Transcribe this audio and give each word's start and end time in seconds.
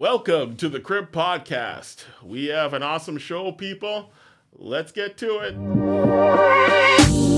Welcome 0.00 0.56
to 0.56 0.70
the 0.70 0.80
Crib 0.80 1.12
Podcast. 1.12 2.04
We 2.22 2.46
have 2.46 2.72
an 2.72 2.82
awesome 2.82 3.18
show, 3.18 3.52
people. 3.52 4.14
Let's 4.56 4.92
get 4.92 5.18
to 5.18 5.40
it. 5.40 7.29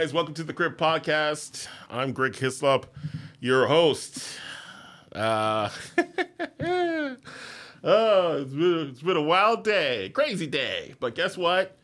Guys, 0.00 0.14
welcome 0.14 0.32
to 0.32 0.42
the 0.42 0.54
Crib 0.54 0.78
Podcast. 0.78 1.68
I'm 1.90 2.12
Greg 2.12 2.34
Hislop, 2.34 2.86
your 3.38 3.66
host. 3.66 4.38
Uh, 5.14 5.68
oh, 7.84 8.38
it's 8.38 8.54
been, 8.54 8.88
it's 8.88 9.02
been 9.02 9.18
a 9.18 9.22
wild 9.22 9.62
day, 9.62 10.08
crazy 10.14 10.46
day. 10.46 10.94
But 11.00 11.14
guess 11.14 11.36
what? 11.36 11.76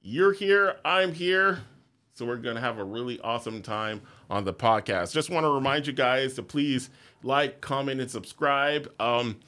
You're 0.00 0.32
here, 0.32 0.76
I'm 0.84 1.12
here. 1.12 1.58
So 2.14 2.24
we're 2.24 2.36
going 2.36 2.54
to 2.54 2.60
have 2.60 2.78
a 2.78 2.84
really 2.84 3.18
awesome 3.22 3.60
time 3.60 4.02
on 4.30 4.44
the 4.44 4.54
podcast. 4.54 5.12
Just 5.12 5.28
want 5.28 5.42
to 5.42 5.50
remind 5.50 5.88
you 5.88 5.92
guys 5.92 6.34
to 6.34 6.44
please 6.44 6.90
like, 7.24 7.60
comment, 7.60 8.00
and 8.00 8.08
subscribe. 8.08 8.88
Um, 9.00 9.40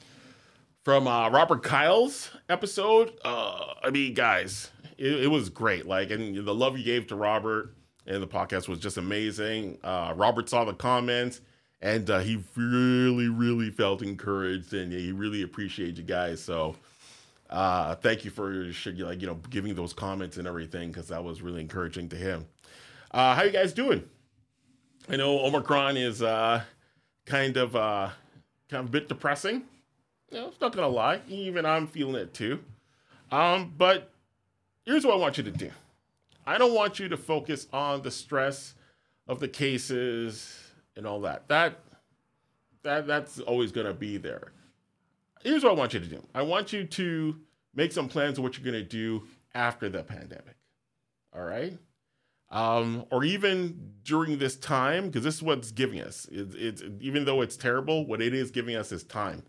from 0.83 1.07
uh, 1.07 1.29
Robert 1.29 1.63
Kyle's 1.63 2.31
episode. 2.49 3.13
Uh, 3.23 3.75
I 3.81 3.89
mean, 3.89 4.13
guys, 4.15 4.69
it, 4.97 5.23
it, 5.23 5.27
was 5.27 5.47
great. 5.47 5.85
Like, 5.85 6.11
and 6.11 6.35
the 6.45 6.53
love 6.53 6.77
you 6.77 6.83
gave 6.83 7.07
to 7.07 7.15
Robert 7.15 7.73
and 8.05 8.21
the 8.21 8.27
podcast 8.27 8.67
was 8.67 8.79
just 8.79 8.97
amazing. 8.97 9.77
Uh, 9.83 10.13
Robert 10.15 10.49
saw 10.49 10.65
the 10.65 10.73
comments 10.73 11.41
and 11.81 12.09
uh, 12.09 12.19
he 12.19 12.43
really, 12.55 13.27
really 13.27 13.69
felt 13.69 14.01
encouraged 14.01 14.73
and 14.73 14.91
he 14.91 15.11
really 15.11 15.41
appreciated 15.41 15.97
you 15.97 16.03
guys. 16.03 16.41
So, 16.41 16.75
uh, 17.49 17.95
thank 17.95 18.23
you 18.23 18.31
for 18.31 18.51
like 18.51 19.21
you 19.21 19.27
know 19.27 19.39
giving 19.49 19.75
those 19.75 19.93
comments 19.93 20.37
and 20.37 20.47
everything 20.47 20.89
because 20.89 21.09
that 21.09 21.23
was 21.23 21.41
really 21.41 21.61
encouraging 21.61 22.09
to 22.09 22.15
him. 22.15 22.45
Uh, 23.11 23.35
how 23.35 23.43
you 23.43 23.51
guys 23.51 23.73
doing? 23.73 24.07
I 25.09 25.17
know 25.17 25.39
Omicron 25.39 25.97
is 25.97 26.21
uh, 26.21 26.63
kind 27.25 27.57
of 27.57 27.75
uh, 27.75 28.09
kind 28.69 28.83
of 28.83 28.89
a 28.89 28.91
bit 28.91 29.09
depressing 29.09 29.63
you 30.31 30.39
know, 30.39 30.51
not 30.61 30.73
gonna 30.73 30.87
lie, 30.87 31.21
even 31.27 31.65
I'm 31.65 31.87
feeling 31.87 32.15
it 32.15 32.33
too. 32.33 32.59
Um, 33.31 33.73
but 33.77 34.11
here's 34.85 35.05
what 35.05 35.13
I 35.13 35.17
want 35.17 35.37
you 35.37 35.43
to 35.43 35.51
do. 35.51 35.71
I 36.51 36.57
don't 36.57 36.73
want 36.73 36.99
you 36.99 37.07
to 37.07 37.15
focus 37.15 37.65
on 37.71 38.01
the 38.01 38.11
stress 38.11 38.75
of 39.25 39.39
the 39.39 39.47
cases 39.47 40.53
and 40.97 41.07
all 41.07 41.21
that. 41.21 41.47
That 41.47 41.79
that 42.83 43.07
that's 43.07 43.39
always 43.39 43.71
gonna 43.71 43.93
be 43.93 44.17
there. 44.17 44.51
Here's 45.45 45.63
what 45.63 45.71
I 45.71 45.75
want 45.75 45.93
you 45.93 46.01
to 46.01 46.05
do. 46.05 46.21
I 46.35 46.41
want 46.41 46.73
you 46.73 46.83
to 46.83 47.37
make 47.73 47.93
some 47.93 48.09
plans 48.09 48.37
of 48.37 48.43
what 48.43 48.57
you're 48.57 48.65
gonna 48.65 48.83
do 48.83 49.23
after 49.55 49.87
the 49.87 50.03
pandemic. 50.03 50.57
All 51.33 51.43
right. 51.43 51.77
Um, 52.49 53.05
or 53.11 53.23
even 53.23 53.93
during 54.03 54.37
this 54.37 54.57
time, 54.57 55.05
because 55.05 55.23
this 55.23 55.35
is 55.35 55.41
what's 55.41 55.71
giving 55.71 56.01
us. 56.01 56.27
It's 56.29 56.83
even 56.99 57.23
though 57.23 57.39
it's 57.39 57.55
terrible, 57.55 58.05
what 58.05 58.21
it 58.21 58.33
is 58.33 58.51
giving 58.51 58.75
us 58.75 58.91
is 58.91 59.05
time. 59.05 59.43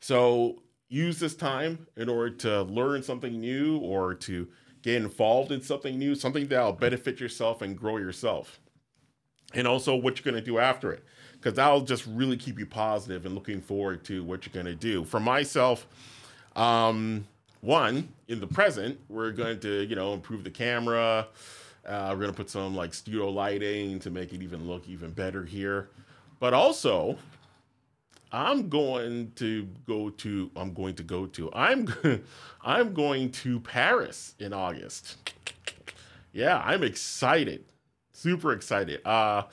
So 0.00 0.62
use 0.88 1.20
this 1.20 1.34
time 1.34 1.88
in 1.94 2.08
order 2.08 2.30
to 2.36 2.62
learn 2.62 3.02
something 3.02 3.38
new 3.38 3.76
or 3.80 4.14
to 4.14 4.48
get 4.82 4.96
involved 4.96 5.52
in 5.52 5.62
something 5.62 5.98
new, 5.98 6.14
something 6.14 6.46
that'll 6.46 6.72
benefit 6.72 7.20
yourself 7.20 7.62
and 7.62 7.78
grow 7.78 7.96
yourself. 7.96 8.60
And 9.54 9.66
also 9.66 9.94
what 9.94 10.16
you're 10.18 10.30
going 10.30 10.42
to 10.42 10.50
do 10.50 10.58
after 10.58 10.92
it, 10.92 11.04
because 11.34 11.54
that'll 11.54 11.82
just 11.82 12.06
really 12.06 12.36
keep 12.36 12.58
you 12.58 12.66
positive 12.66 13.26
and 13.26 13.34
looking 13.34 13.60
forward 13.60 14.04
to 14.04 14.24
what 14.24 14.46
you're 14.46 14.52
going 14.52 14.66
to 14.66 14.74
do. 14.74 15.04
For 15.04 15.20
myself, 15.20 15.86
um, 16.56 17.26
one, 17.60 18.08
in 18.28 18.40
the 18.40 18.46
present, 18.46 18.98
we're 19.08 19.30
going 19.30 19.60
to, 19.60 19.84
you 19.84 19.94
know, 19.94 20.14
improve 20.14 20.42
the 20.42 20.50
camera. 20.50 21.28
Uh, 21.86 22.08
we're 22.10 22.20
going 22.20 22.30
to 22.30 22.36
put 22.36 22.50
some 22.50 22.74
like 22.74 22.94
studio 22.94 23.28
lighting 23.28 23.98
to 24.00 24.10
make 24.10 24.32
it 24.32 24.42
even 24.42 24.66
look 24.66 24.88
even 24.88 25.10
better 25.10 25.44
here. 25.44 25.88
But 26.40 26.54
also, 26.54 27.18
I'm 28.32 28.68
going 28.68 29.32
to 29.36 29.68
go 29.86 30.10
to 30.10 30.50
I'm 30.56 30.72
going 30.72 30.94
to 30.96 31.02
go 31.02 31.26
to 31.26 31.52
I'm 31.52 31.92
I'm 32.62 32.94
going 32.94 33.30
to 33.32 33.60
Paris 33.60 34.34
in 34.38 34.52
August. 34.52 35.16
Yeah, 36.32 36.62
I'm 36.64 36.82
excited. 36.82 37.64
Super 38.12 38.52
excited. 38.52 39.06
Uh 39.06 39.44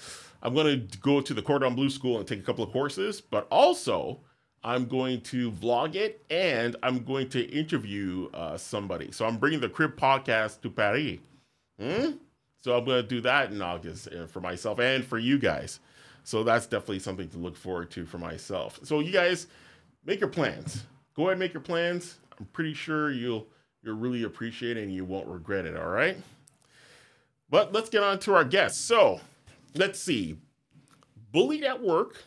I'm 0.42 0.54
going 0.54 0.88
to 0.88 0.98
go 1.00 1.20
to 1.20 1.34
the 1.34 1.42
Cordon 1.42 1.76
Bleu 1.76 1.90
school 1.90 2.18
and 2.18 2.26
take 2.26 2.40
a 2.40 2.44
couple 2.44 2.64
of 2.64 2.72
courses, 2.72 3.20
but 3.20 3.46
also 3.52 4.22
I'm 4.64 4.86
going 4.86 5.22
to 5.22 5.52
vlog 5.52 5.96
it 5.96 6.24
and 6.30 6.76
I'm 6.84 7.04
going 7.04 7.30
to 7.30 7.42
interview 7.50 8.30
uh, 8.34 8.58
somebody. 8.58 9.12
So 9.12 9.26
I'm 9.26 9.38
bringing 9.38 9.60
the 9.60 9.70
Crib 9.70 9.98
podcast 9.98 10.62
to 10.62 10.70
Paris. 10.70 11.20
Hmm? 11.80 12.12
So 12.62 12.78
I'm 12.78 12.84
going 12.84 13.02
to 13.02 13.08
do 13.08 13.22
that 13.22 13.52
in 13.52 13.62
August 13.62 14.10
uh, 14.10 14.28
for 14.28 14.42
myself 14.42 14.80
and 14.80 15.04
for 15.04 15.18
you 15.18 15.38
guys. 15.40 15.80
So 16.24 16.44
that's 16.44 16.66
definitely 16.68 17.00
something 17.00 17.30
to 17.30 17.38
look 17.38 17.56
forward 17.56 17.92
to 17.92 18.06
for 18.06 18.18
myself. 18.18 18.80
So 18.84 19.00
you 19.00 19.12
guys 19.12 19.48
make 20.06 20.20
your 20.20 20.30
plans. 20.30 20.84
Go 21.16 21.24
ahead 21.24 21.34
and 21.34 21.40
make 21.40 21.54
your 21.54 21.62
plans. 21.62 22.18
I'm 22.40 22.46
pretty 22.48 22.74
sure 22.74 23.12
you'll 23.12 23.48
you'll 23.84 23.98
really 23.98 24.24
appreciate 24.24 24.78
it 24.78 24.84
and 24.84 24.94
you 24.94 25.06
won't 25.06 25.28
regret 25.28 25.66
it, 25.66 25.78
all 25.78 25.90
right? 25.90 26.18
But 27.50 27.74
let's 27.74 27.90
get 27.90 28.04
on 28.04 28.20
to 28.20 28.36
our 28.36 28.44
guests. 28.44 28.80
So, 28.80 29.22
let's 29.76 30.00
see. 30.00 30.38
Bullied 31.32 31.64
at 31.64 31.82
work, 31.82 32.24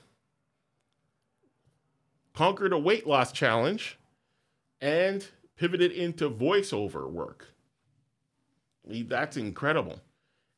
conquered 2.34 2.72
a 2.72 2.78
weight 2.78 3.06
loss 3.06 3.32
challenge, 3.32 3.98
and 4.80 5.26
pivoted 5.56 5.92
into 5.92 6.28
voiceover 6.28 7.10
work. 7.10 7.46
I 8.84 8.90
mean, 8.90 9.08
that's 9.08 9.36
incredible. 9.36 10.00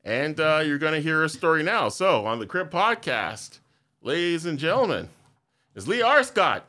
And 0.05 0.39
uh, 0.39 0.63
you're 0.65 0.79
going 0.79 0.93
to 0.93 1.01
hear 1.01 1.25
a 1.25 1.29
story 1.31 1.63
now. 1.63 1.89
So, 1.89 2.27
on 2.27 2.39
the 2.39 2.47
Crib 2.47 2.71
Podcast, 2.71 3.61
ladies 4.03 4.45
and 4.45 4.59
gentlemen, 4.59 5.09
is 5.75 5.89
Leah 5.89 6.05
Arscott. 6.05 6.61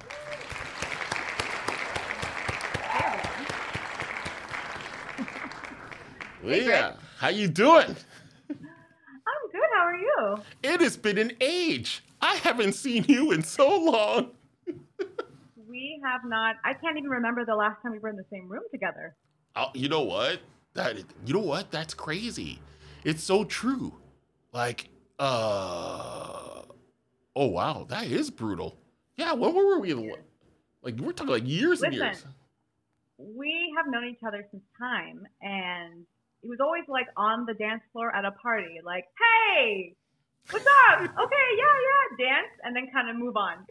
Leah, 6.42 6.96
how 7.18 7.28
you 7.28 7.46
doing? 7.46 7.94
I'm 8.50 8.56
good. 9.52 9.62
How 9.76 9.84
are 9.84 9.94
you? 9.94 10.42
It 10.64 10.80
has 10.80 10.96
been 10.96 11.18
an 11.18 11.36
age. 11.40 12.02
I 12.20 12.34
haven't 12.36 12.72
seen 12.72 13.04
you 13.06 13.30
in 13.30 13.44
so 13.44 13.78
long. 13.78 14.30
we 15.68 16.00
have 16.02 16.24
not. 16.24 16.56
I 16.64 16.74
can't 16.74 16.98
even 16.98 17.10
remember 17.10 17.44
the 17.44 17.54
last 17.54 17.80
time 17.80 17.92
we 17.92 18.00
were 18.00 18.08
in 18.08 18.16
the 18.16 18.24
same 18.28 18.48
room 18.48 18.64
together. 18.72 19.14
Oh, 19.54 19.68
you 19.72 19.88
know 19.88 20.02
what? 20.02 20.40
That 20.74 20.96
you 21.24 21.34
know 21.34 21.40
what? 21.40 21.70
That's 21.70 21.94
crazy. 21.94 22.58
It's 23.04 23.22
so 23.22 23.44
true. 23.44 23.94
Like, 24.52 24.88
uh, 25.18 26.62
oh 27.34 27.46
wow, 27.46 27.86
that 27.88 28.06
is 28.06 28.30
brutal. 28.30 28.78
Yeah, 29.16 29.32
when 29.32 29.54
were 29.54 29.78
we? 29.78 29.94
Like, 30.82 30.98
we're 30.98 31.12
talking 31.12 31.32
like 31.32 31.46
years 31.46 31.80
Listen, 31.80 31.86
and 31.86 31.94
years. 31.94 32.24
We 33.18 33.72
have 33.76 33.86
known 33.88 34.04
each 34.06 34.22
other 34.26 34.44
since 34.50 34.64
time, 34.78 35.26
and 35.40 36.04
it 36.42 36.48
was 36.48 36.58
always 36.60 36.84
like 36.88 37.06
on 37.16 37.46
the 37.46 37.54
dance 37.54 37.82
floor 37.92 38.14
at 38.14 38.24
a 38.24 38.32
party, 38.32 38.80
like, 38.84 39.06
hey, 39.18 39.94
what's 40.50 40.66
up? 40.66 41.00
okay, 41.02 41.46
yeah, 41.56 42.18
yeah, 42.18 42.26
dance, 42.26 42.52
and 42.64 42.74
then 42.74 42.88
kind 42.92 43.08
of 43.08 43.16
move 43.16 43.36
on. 43.36 43.64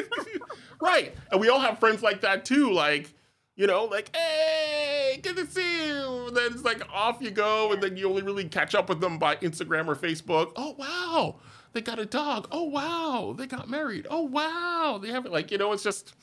right, 0.80 1.14
and 1.30 1.40
we 1.40 1.48
all 1.48 1.60
have 1.60 1.78
friends 1.78 2.02
like 2.02 2.22
that 2.22 2.44
too. 2.44 2.72
Like, 2.72 3.12
you 3.58 3.66
know, 3.66 3.84
like, 3.86 4.14
hey, 4.16 5.18
good 5.20 5.36
to 5.36 5.44
see 5.44 5.88
you. 5.88 6.28
And 6.28 6.36
then 6.36 6.52
it's 6.52 6.62
like 6.62 6.80
off 6.92 7.18
you 7.20 7.32
go, 7.32 7.72
and 7.72 7.82
then 7.82 7.96
you 7.96 8.08
only 8.08 8.22
really 8.22 8.44
catch 8.44 8.74
up 8.74 8.88
with 8.88 9.00
them 9.00 9.18
by 9.18 9.34
Instagram 9.36 9.88
or 9.88 9.96
Facebook. 9.96 10.52
Oh 10.54 10.76
wow, 10.78 11.40
they 11.72 11.80
got 11.80 11.98
a 11.98 12.06
dog. 12.06 12.46
Oh 12.52 12.62
wow, 12.62 13.34
they 13.36 13.46
got 13.46 13.68
married. 13.68 14.06
Oh 14.08 14.22
wow, 14.22 15.00
they 15.02 15.08
have 15.08 15.26
it. 15.26 15.32
Like, 15.32 15.50
you 15.50 15.58
know, 15.58 15.72
it's 15.72 15.82
just, 15.82 16.14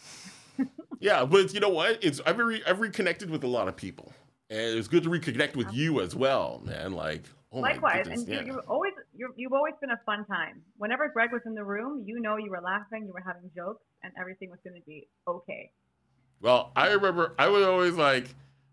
yeah. 1.01 1.25
But 1.25 1.53
you 1.53 1.59
know 1.59 1.69
what? 1.69 2.01
It's 2.01 2.21
I've 2.25 2.37
re- 2.37 2.63
I've 2.65 2.79
reconnected 2.79 3.29
with 3.29 3.43
a 3.43 3.47
lot 3.47 3.67
of 3.67 3.75
people, 3.75 4.13
and 4.49 4.77
it's 4.77 4.87
good 4.87 5.03
to 5.03 5.09
reconnect 5.09 5.57
with 5.57 5.73
you 5.73 5.99
as 5.99 6.15
well, 6.15 6.61
man. 6.63 6.93
Like, 6.93 7.23
oh 7.51 7.59
likewise, 7.59 8.07
and 8.07 8.25
yeah. 8.29 8.39
you, 8.39 8.45
you 8.45 8.59
always 8.69 8.93
you 9.13 9.33
you've 9.35 9.53
always 9.53 9.73
been 9.81 9.91
a 9.91 9.99
fun 10.05 10.23
time. 10.23 10.61
Whenever 10.77 11.09
Greg 11.09 11.33
was 11.33 11.41
in 11.45 11.53
the 11.53 11.65
room, 11.65 12.05
you 12.07 12.21
know, 12.21 12.37
you 12.37 12.49
were 12.49 12.61
laughing, 12.61 13.03
you 13.05 13.11
were 13.11 13.23
having 13.25 13.51
jokes, 13.53 13.83
and 14.03 14.13
everything 14.17 14.49
was 14.49 14.59
going 14.63 14.79
to 14.79 14.85
be 14.87 15.09
okay. 15.27 15.69
Well, 16.45 16.71
I 16.75 16.91
remember 16.91 17.33
I 17.39 17.47
was 17.47 17.65
always 17.65 17.95
like, 17.95 18.25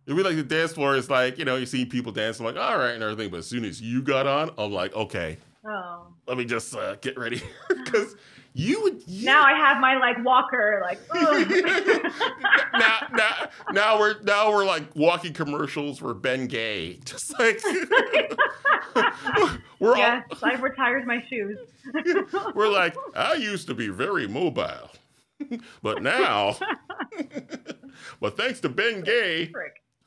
it'd 0.05 0.15
be 0.15 0.23
like 0.23 0.37
the 0.37 0.43
dance 0.43 0.75
floor 0.75 0.95
is 0.95 1.09
like, 1.09 1.39
you 1.39 1.47
know, 1.47 1.57
you 1.57 1.65
see 1.65 1.87
people 1.87 2.13
dancing, 2.13 2.45
like, 2.45 2.59
all 2.59 2.77
right, 2.77 2.91
and 2.93 3.03
everything. 3.03 3.31
But 3.31 3.39
as 3.39 3.47
soon 3.47 3.65
as 3.65 3.81
you 3.81 4.03
got 4.03 4.27
on, 4.27 4.51
I'm 4.59 4.73
like, 4.73 4.95
okay, 4.95 5.39
oh. 5.67 6.09
let 6.27 6.37
me 6.37 6.45
just 6.45 6.77
uh, 6.77 6.97
get 6.97 7.19
ready. 7.19 7.41
Because 7.85 8.15
You 8.53 8.83
would 8.83 9.03
you, 9.07 9.25
Now 9.25 9.43
I 9.43 9.55
have 9.55 9.81
my 9.81 9.97
like 9.97 10.23
walker, 10.23 10.83
like. 10.83 11.01
ugh. 11.11 11.49
now, 12.75 12.99
now, 13.15 13.49
now 13.73 13.99
we're 13.99 14.21
now 14.21 14.51
we're 14.51 14.67
like 14.67 14.95
walking 14.95 15.33
commercials 15.33 15.99
for 15.99 16.13
Ben 16.13 16.49
Gay, 16.49 16.99
just 17.07 17.39
like 17.39 17.63
we're 19.79 19.97
yes, 19.97 20.25
I've 20.43 20.63
retired 20.63 21.07
my 21.07 21.25
shoes. 21.31 21.59
we're 22.55 22.69
like 22.69 22.95
I 23.17 23.35
used 23.35 23.67
to 23.69 23.75
be 23.75 23.89
very 23.89 24.29
mobile, 24.29 24.91
but 25.83 26.03
now, 26.03 26.57
but 28.21 28.37
thanks 28.37 28.61
to 28.61 28.69
Ben 28.69 29.03
Gay, 29.03 29.53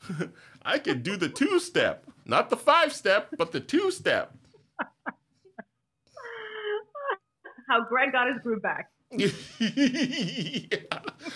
I 0.65 0.79
can 0.79 1.01
do 1.01 1.17
the 1.17 1.29
two 1.29 1.59
step, 1.59 2.05
not 2.25 2.49
the 2.49 2.57
five 2.57 2.93
step, 2.93 3.29
but 3.37 3.51
the 3.51 3.59
two 3.59 3.91
step. 3.91 4.33
How 7.67 7.83
Greg 7.83 8.11
got 8.11 8.27
his 8.27 8.37
groove 8.43 8.61
back. 8.61 8.91
yeah. 9.11 9.27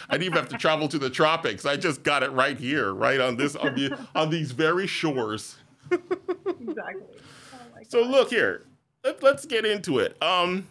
I 0.10 0.18
didn't 0.18 0.24
even 0.24 0.34
have 0.34 0.50
to 0.50 0.58
travel 0.58 0.88
to 0.90 1.00
the 1.00 1.10
tropics. 1.10 1.66
I 1.66 1.76
just 1.76 2.04
got 2.04 2.24
it 2.24 2.32
right 2.32 2.58
here, 2.58 2.94
right 2.94 3.20
on 3.20 3.36
this 3.38 3.56
on, 3.56 3.74
the, 3.76 3.98
on 4.16 4.30
these 4.30 4.52
very 4.52 4.86
shores. 4.86 5.58
Exactly. 5.92 7.04
Oh 7.54 7.58
So 7.88 8.02
look 8.04 8.30
here, 8.30 8.66
Let, 9.04 9.24
let's 9.24 9.46
get 9.46 9.66
into 9.66 10.00
it. 10.00 10.22
Um, 10.22 10.68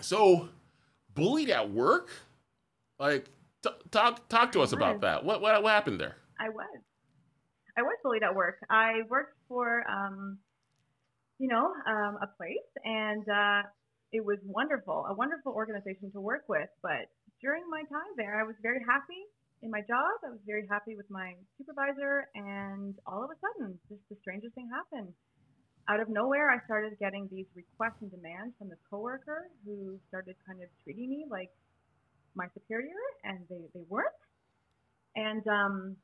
so 0.00 0.48
bullied 1.14 1.50
at 1.50 1.70
work, 1.70 2.10
like 2.98 3.28
t- 3.62 3.70
talk 3.90 4.28
talk 4.28 4.52
to 4.52 4.60
us 4.60 4.72
about 4.72 5.00
that. 5.02 5.24
What 5.24 5.40
what 5.40 5.62
what 5.62 5.72
happened 5.72 6.00
there? 6.00 6.16
I 6.38 6.48
was. 6.48 6.80
I 7.76 7.82
was 7.82 7.98
bullied 8.02 8.22
at 8.22 8.34
work. 8.34 8.62
I 8.70 9.02
worked 9.10 9.34
for, 9.48 9.82
um, 9.90 10.38
you 11.38 11.48
know, 11.48 11.74
um, 11.86 12.18
a 12.22 12.28
place, 12.38 12.70
and 12.84 13.26
uh, 13.28 13.66
it 14.12 14.24
was 14.24 14.38
wonderful, 14.46 15.06
a 15.10 15.14
wonderful 15.14 15.52
organization 15.52 16.12
to 16.12 16.20
work 16.20 16.44
with. 16.48 16.70
But 16.82 17.10
during 17.42 17.64
my 17.68 17.82
time 17.90 18.14
there, 18.16 18.38
I 18.38 18.44
was 18.46 18.54
very 18.62 18.78
happy 18.86 19.26
in 19.62 19.70
my 19.70 19.80
job. 19.80 20.14
I 20.22 20.30
was 20.30 20.38
very 20.46 20.66
happy 20.70 20.94
with 20.94 21.10
my 21.10 21.34
supervisor, 21.58 22.30
and 22.36 22.94
all 23.10 23.24
of 23.24 23.30
a 23.30 23.38
sudden, 23.42 23.74
just 23.88 24.06
the 24.08 24.16
strangest 24.22 24.54
thing 24.54 24.70
happened. 24.70 25.12
Out 25.90 25.98
of 25.98 26.08
nowhere, 26.08 26.50
I 26.54 26.64
started 26.64 26.94
getting 27.00 27.28
these 27.28 27.50
requests 27.56 28.00
and 28.00 28.10
demands 28.10 28.54
from 28.56 28.70
this 28.70 28.80
coworker 28.88 29.50
who 29.66 29.98
started 30.08 30.36
kind 30.46 30.62
of 30.62 30.70
treating 30.84 31.10
me 31.10 31.26
like 31.28 31.50
my 32.34 32.46
superior, 32.54 33.00
and 33.24 33.40
they, 33.48 33.62
they 33.74 33.84
weren't. 33.88 34.14
And 35.16 35.46
um, 35.46 35.96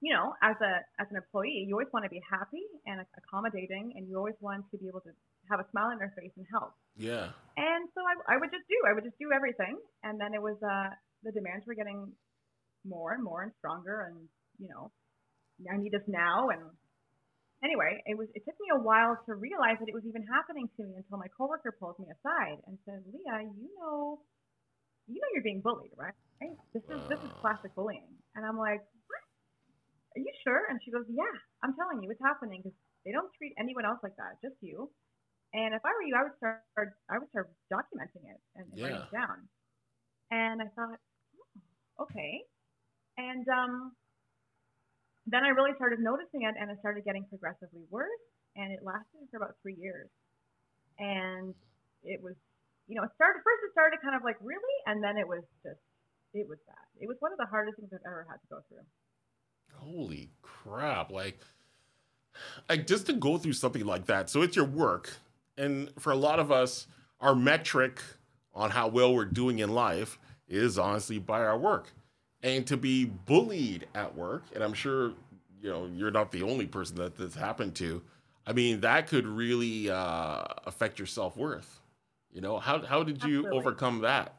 you 0.00 0.12
know, 0.12 0.32
as 0.42 0.56
a 0.60 0.80
as 1.00 1.06
an 1.10 1.16
employee, 1.16 1.64
you 1.68 1.74
always 1.74 1.92
want 1.92 2.04
to 2.04 2.10
be 2.10 2.20
happy 2.24 2.64
and 2.86 3.04
accommodating, 3.16 3.92
and 3.96 4.08
you 4.08 4.16
always 4.16 4.38
want 4.40 4.64
to 4.72 4.78
be 4.78 4.88
able 4.88 5.00
to 5.00 5.12
have 5.50 5.60
a 5.60 5.66
smile 5.70 5.92
on 5.92 5.98
your 5.98 6.12
face 6.16 6.32
and 6.36 6.46
help. 6.50 6.72
Yeah. 6.96 7.28
And 7.56 7.88
so 7.94 8.00
I, 8.00 8.34
I 8.34 8.36
would 8.38 8.50
just 8.50 8.64
do, 8.68 8.78
I 8.88 8.94
would 8.94 9.04
just 9.04 9.18
do 9.18 9.28
everything, 9.34 9.76
and 10.02 10.18
then 10.18 10.32
it 10.32 10.40
was 10.40 10.56
uh, 10.64 10.90
the 11.22 11.32
demands 11.32 11.66
were 11.66 11.74
getting 11.74 12.12
more 12.84 13.12
and 13.12 13.22
more 13.22 13.42
and 13.42 13.52
stronger, 13.60 14.08
and 14.08 14.16
you 14.58 14.68
know, 14.68 14.90
I 15.70 15.76
need 15.76 15.92
this 15.92 16.06
now. 16.08 16.48
And 16.48 16.64
anyway, 17.62 18.00
it 18.06 18.16
was 18.16 18.28
it 18.34 18.42
took 18.48 18.56
me 18.56 18.72
a 18.72 18.80
while 18.80 19.20
to 19.28 19.34
realize 19.36 19.76
that 19.80 19.88
it 19.88 19.94
was 19.94 20.08
even 20.08 20.24
happening 20.24 20.68
to 20.76 20.82
me 20.84 20.96
until 20.96 21.18
my 21.18 21.28
coworker 21.36 21.76
pulled 21.76 21.98
me 22.00 22.08
aside 22.08 22.64
and 22.66 22.78
said, 22.88 23.04
Leah, 23.12 23.44
you 23.44 23.68
know, 23.76 24.24
you 25.10 25.20
know 25.20 25.30
you're 25.34 25.42
being 25.46 25.60
bullied, 25.60 25.92
right? 25.98 26.14
Right? 26.40 26.56
This 26.72 26.84
is 26.86 27.00
this 27.10 27.18
is 27.20 27.30
classic 27.42 27.74
bullying. 27.74 28.06
And 28.36 28.46
I'm 28.46 28.56
like, 28.56 28.80
what? 28.80 29.22
Are 30.16 30.22
you 30.22 30.32
sure? 30.46 30.70
And 30.70 30.78
she 30.84 30.90
goes, 30.90 31.04
yeah, 31.10 31.34
I'm 31.62 31.74
telling 31.74 32.02
you, 32.02 32.10
it's 32.10 32.22
happening 32.22 32.62
because 32.62 32.76
they 33.04 33.12
don't 33.12 33.30
treat 33.34 33.54
anyone 33.58 33.84
else 33.84 33.98
like 34.02 34.16
that, 34.16 34.38
just 34.42 34.56
you. 34.60 34.90
And 35.52 35.74
if 35.74 35.82
I 35.82 35.90
were 35.90 36.06
you, 36.06 36.14
I 36.14 36.22
would 36.22 36.36
start, 36.38 36.62
I 37.10 37.18
would 37.18 37.30
start 37.30 37.50
documenting 37.72 38.22
it 38.30 38.40
and 38.54 38.66
writing 38.78 39.02
it 39.02 39.10
down. 39.10 39.50
And 40.30 40.62
I 40.62 40.70
thought, 40.78 40.98
oh, 40.98 42.06
okay. 42.06 42.46
And 43.18 43.42
um, 43.50 43.92
then 45.26 45.42
I 45.42 45.50
really 45.50 45.74
started 45.74 45.98
noticing 45.98 46.46
it, 46.46 46.54
and 46.54 46.70
it 46.70 46.78
started 46.78 47.04
getting 47.04 47.26
progressively 47.26 47.82
worse. 47.90 48.22
And 48.54 48.70
it 48.72 48.80
lasted 48.82 49.26
for 49.30 49.38
about 49.38 49.58
three 49.62 49.74
years. 49.74 50.08
And 50.98 51.54
it 52.02 52.22
was, 52.22 52.34
you 52.90 52.96
know, 52.96 53.04
it 53.04 53.10
started 53.14 53.38
first. 53.44 53.62
It 53.62 53.70
started 53.70 53.98
kind 54.02 54.16
of 54.16 54.22
like 54.24 54.36
really, 54.42 54.76
and 54.86 55.02
then 55.02 55.16
it 55.16 55.26
was 55.26 55.42
just, 55.62 55.78
it 56.34 56.48
was 56.48 56.58
bad. 56.66 56.76
It 56.98 57.06
was 57.06 57.16
one 57.20 57.30
of 57.32 57.38
the 57.38 57.46
hardest 57.46 57.78
things 57.78 57.90
I've 57.94 58.00
ever 58.04 58.26
had 58.28 58.36
to 58.42 58.48
go 58.50 58.58
through. 58.68 58.82
Holy 59.78 60.30
crap! 60.42 61.12
Like, 61.12 61.38
like 62.68 62.88
just 62.88 63.06
to 63.06 63.12
go 63.12 63.38
through 63.38 63.52
something 63.52 63.86
like 63.86 64.06
that. 64.06 64.28
So 64.28 64.42
it's 64.42 64.56
your 64.56 64.64
work, 64.64 65.16
and 65.56 65.90
for 66.00 66.10
a 66.10 66.16
lot 66.16 66.40
of 66.40 66.50
us, 66.50 66.88
our 67.20 67.36
metric 67.36 68.02
on 68.52 68.70
how 68.70 68.88
well 68.88 69.14
we're 69.14 69.24
doing 69.24 69.60
in 69.60 69.72
life 69.72 70.18
is 70.48 70.76
honestly 70.76 71.18
by 71.18 71.40
our 71.40 71.56
work. 71.56 71.92
And 72.42 72.66
to 72.66 72.76
be 72.76 73.04
bullied 73.04 73.86
at 73.94 74.16
work, 74.16 74.42
and 74.52 74.64
I'm 74.64 74.74
sure 74.74 75.12
you 75.62 75.70
know 75.70 75.88
you're 75.94 76.10
not 76.10 76.32
the 76.32 76.42
only 76.42 76.66
person 76.66 76.96
that 76.96 77.16
this 77.16 77.36
happened 77.36 77.76
to. 77.76 78.02
I 78.46 78.52
mean, 78.52 78.80
that 78.80 79.06
could 79.06 79.26
really 79.26 79.88
uh, 79.88 80.42
affect 80.66 80.98
your 80.98 81.06
self 81.06 81.36
worth. 81.36 81.79
You 82.32 82.40
know, 82.40 82.58
how 82.58 82.84
how 82.86 83.02
did 83.02 83.22
you 83.24 83.42
Absolutely. 83.42 83.58
overcome 83.58 84.00
that? 84.02 84.34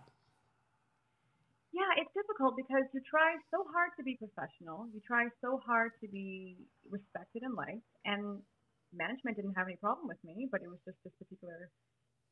Yeah, 1.71 1.91
it's 2.03 2.11
difficult 2.11 2.55
because 2.55 2.83
you 2.93 2.99
try 3.07 3.35
so 3.51 3.63
hard 3.71 3.91
to 3.99 4.03
be 4.03 4.19
professional. 4.19 4.87
You 4.91 4.99
try 5.07 5.27
so 5.39 5.59
hard 5.63 5.91
to 6.03 6.07
be 6.07 6.55
respected 6.89 7.43
and 7.43 7.55
liked. 7.55 7.87
And 8.03 8.43
management 8.91 9.35
didn't 9.39 9.55
have 9.55 9.67
any 9.67 9.79
problem 9.79 10.07
with 10.07 10.19
me, 10.23 10.47
but 10.51 10.61
it 10.63 10.67
was 10.67 10.79
just 10.83 10.99
this 11.03 11.15
particular 11.19 11.71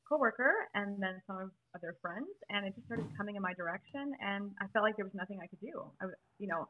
coworker 0.07 0.67
and 0.73 0.99
then 0.99 1.21
some 1.27 1.37
of 1.37 1.49
other 1.75 1.95
friends, 2.01 2.27
and 2.49 2.65
it 2.65 2.73
just 2.75 2.87
started 2.87 3.05
coming 3.15 3.35
in 3.35 3.43
my 3.43 3.53
direction. 3.53 4.11
And 4.19 4.51
I 4.59 4.67
felt 4.75 4.83
like 4.83 4.95
there 4.97 5.05
was 5.07 5.15
nothing 5.15 5.39
I 5.39 5.47
could 5.47 5.61
do. 5.61 5.87
I, 6.01 6.11
you 6.39 6.47
know, 6.47 6.67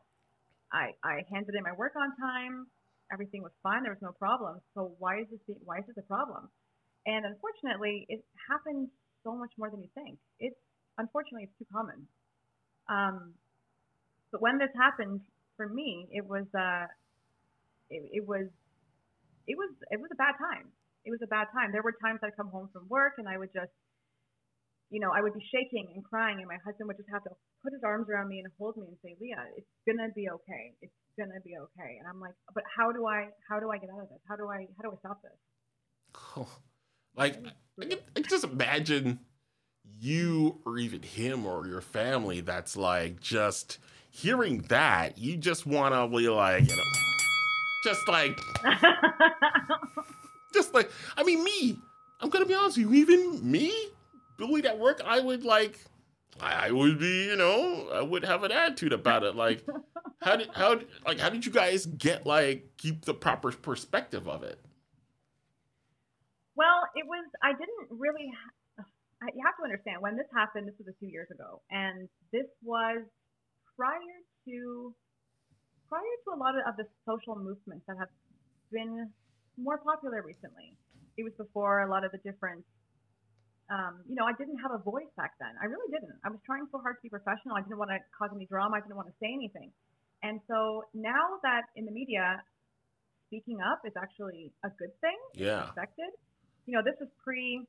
I 0.73 0.93
I 1.01 1.25
handed 1.33 1.55
in 1.55 1.63
my 1.63 1.73
work 1.73 1.93
on 1.97 2.13
time. 2.17 2.67
Everything 3.11 3.41
was 3.41 3.53
fine. 3.63 3.81
There 3.81 3.93
was 3.93 4.05
no 4.05 4.13
problem. 4.13 4.61
So 4.77 4.93
why 4.99 5.21
is 5.21 5.27
this 5.33 5.41
why 5.65 5.79
is 5.81 5.85
this 5.89 5.97
a 5.97 6.05
problem? 6.05 6.49
And 7.05 7.25
unfortunately, 7.25 8.05
it 8.09 8.23
happens 8.49 8.89
so 9.23 9.35
much 9.35 9.51
more 9.57 9.69
than 9.69 9.81
you 9.81 9.89
think. 9.95 10.19
It's 10.39 10.59
unfortunately 10.97 11.47
it's 11.47 11.57
too 11.57 11.69
common. 11.71 12.07
Um, 12.89 13.33
but 14.31 14.41
when 14.41 14.57
this 14.57 14.69
happened 14.75 15.21
for 15.57 15.67
me, 15.67 16.07
it 16.11 16.25
was 16.25 16.45
uh, 16.53 16.85
it, 17.89 18.21
it 18.21 18.27
was 18.27 18.47
it 19.47 19.57
was 19.57 19.71
it 19.89 19.99
was 19.99 20.09
a 20.11 20.19
bad 20.19 20.35
time. 20.37 20.69
It 21.05 21.11
was 21.11 21.21
a 21.23 21.31
bad 21.31 21.47
time. 21.55 21.71
There 21.71 21.81
were 21.81 21.95
times 22.03 22.19
I'd 22.21 22.35
come 22.35 22.49
home 22.49 22.69
from 22.71 22.85
work 22.89 23.17
and 23.17 23.27
I 23.27 23.37
would 23.37 23.49
just, 23.55 23.71
you 24.91 24.99
know, 24.99 25.09
I 25.15 25.21
would 25.23 25.33
be 25.33 25.41
shaking 25.49 25.87
and 25.95 26.03
crying, 26.03 26.37
and 26.43 26.47
my 26.47 26.59
husband 26.61 26.91
would 26.91 26.99
just 26.99 27.09
have 27.09 27.23
to 27.23 27.31
put 27.63 27.71
his 27.73 27.81
arms 27.81 28.11
around 28.11 28.27
me 28.27 28.43
and 28.43 28.51
hold 28.59 28.77
me 28.77 28.85
and 28.85 28.97
say, 29.01 29.15
"Leah, 29.19 29.47
it's 29.57 29.69
gonna 29.87 30.11
be 30.13 30.29
okay. 30.29 30.75
It's 30.81 30.93
gonna 31.17 31.41
be 31.41 31.57
okay." 31.57 31.97
And 31.97 32.05
I'm 32.07 32.19
like, 32.19 32.35
"But 32.53 32.63
how 32.67 32.91
do 32.91 33.07
I 33.07 33.31
how 33.47 33.59
do 33.59 33.71
I 33.71 33.77
get 33.77 33.89
out 33.89 34.03
of 34.03 34.09
this? 34.09 34.21
How 34.27 34.35
do 34.35 34.49
I 34.49 34.67
how 34.77 34.83
do 34.83 34.91
I 34.93 34.97
stop 34.99 35.21
this?" 35.23 35.39
Like 37.19 37.37
I 37.81 37.85
can, 37.85 37.99
I 38.15 38.21
can 38.21 38.29
just 38.29 38.43
imagine 38.45 39.19
you 39.99 40.59
or 40.65 40.77
even 40.77 41.01
him 41.01 41.45
or 41.45 41.67
your 41.67 41.81
family 41.81 42.39
that's 42.39 42.77
like 42.77 43.19
just 43.19 43.77
hearing 44.09 44.59
that 44.69 45.17
you 45.17 45.37
just 45.37 45.65
want 45.65 45.93
to 45.93 46.07
be 46.17 46.29
like 46.29 46.67
you 46.67 46.75
know 46.75 46.83
just 47.83 48.07
like 48.07 48.37
just 50.53 50.73
like 50.73 50.89
i 51.17 51.23
mean 51.23 51.43
me 51.43 51.77
i'm 52.21 52.29
gonna 52.29 52.45
be 52.45 52.53
honest 52.53 52.77
with 52.77 52.87
you 52.87 52.93
even 52.93 53.39
me 53.49 53.73
bullied 54.37 54.65
at 54.65 54.79
work 54.79 55.01
i 55.05 55.19
would 55.19 55.43
like 55.43 55.79
i 56.39 56.71
would 56.71 56.97
be 56.99 57.25
you 57.25 57.35
know 57.35 57.89
i 57.93 58.01
would 58.01 58.23
have 58.23 58.43
an 58.43 58.51
attitude 58.51 58.93
about 58.93 59.23
it 59.23 59.35
like 59.35 59.63
how 60.21 60.35
did 60.35 60.49
how 60.53 60.79
like 61.05 61.19
how 61.19 61.29
did 61.29 61.45
you 61.45 61.51
guys 61.51 61.85
get 61.85 62.25
like 62.25 62.65
keep 62.77 63.05
the 63.05 63.13
proper 63.13 63.51
perspective 63.51 64.27
of 64.27 64.43
it 64.43 64.59
it 66.95 67.05
was. 67.05 67.25
I 67.43 67.51
didn't 67.53 67.87
really. 67.91 68.29
ha- 68.33 69.33
You 69.35 69.43
have 69.45 69.57
to 69.59 69.63
understand 69.67 70.01
when 70.01 70.15
this 70.15 70.27
happened. 70.33 70.67
This 70.67 70.77
was 70.79 70.87
a 70.87 70.97
few 70.99 71.09
years 71.09 71.27
ago, 71.31 71.61
and 71.69 72.07
this 72.31 72.47
was 72.63 73.03
prior 73.75 74.15
to 74.47 74.93
prior 75.89 76.15
to 76.25 76.29
a 76.35 76.39
lot 76.39 76.53
of, 76.55 76.63
of 76.69 76.75
the 76.77 76.85
social 77.05 77.35
movements 77.35 77.83
that 77.89 77.97
have 77.97 78.11
been 78.71 79.09
more 79.57 79.77
popular 79.81 80.21
recently. 80.21 80.77
It 81.17 81.23
was 81.25 81.33
before 81.35 81.81
a 81.83 81.89
lot 81.89 82.05
of 82.05 82.11
the 82.11 82.21
different. 82.23 82.63
Um, 83.69 84.01
you 84.09 84.17
know, 84.17 84.25
I 84.25 84.33
didn't 84.33 84.57
have 84.65 84.73
a 84.73 84.81
voice 84.81 85.11
back 85.13 85.37
then. 85.37 85.53
I 85.61 85.69
really 85.69 85.85
didn't. 85.93 86.17
I 86.25 86.33
was 86.33 86.41
trying 86.41 86.65
so 86.73 86.81
hard 86.81 86.97
to 86.97 87.03
be 87.05 87.09
professional. 87.13 87.53
I 87.53 87.61
didn't 87.61 87.77
want 87.77 87.93
to 87.93 88.01
cause 88.17 88.33
any 88.33 88.49
drama. 88.49 88.77
I 88.77 88.81
didn't 88.81 88.97
want 88.97 89.13
to 89.13 89.17
say 89.21 89.29
anything. 89.29 89.69
And 90.25 90.41
so 90.49 90.89
now 90.97 91.37
that 91.45 91.69
in 91.77 91.85
the 91.85 91.93
media, 91.93 92.41
speaking 93.29 93.61
up 93.61 93.85
is 93.85 93.93
actually 93.93 94.49
a 94.65 94.69
good 94.73 94.89
thing 95.05 95.13
yeah 95.37 95.69
expected. 95.69 96.09
You 96.69 96.77
know, 96.77 96.83
this 96.85 96.95
was 96.99 97.09
pre 97.23 97.65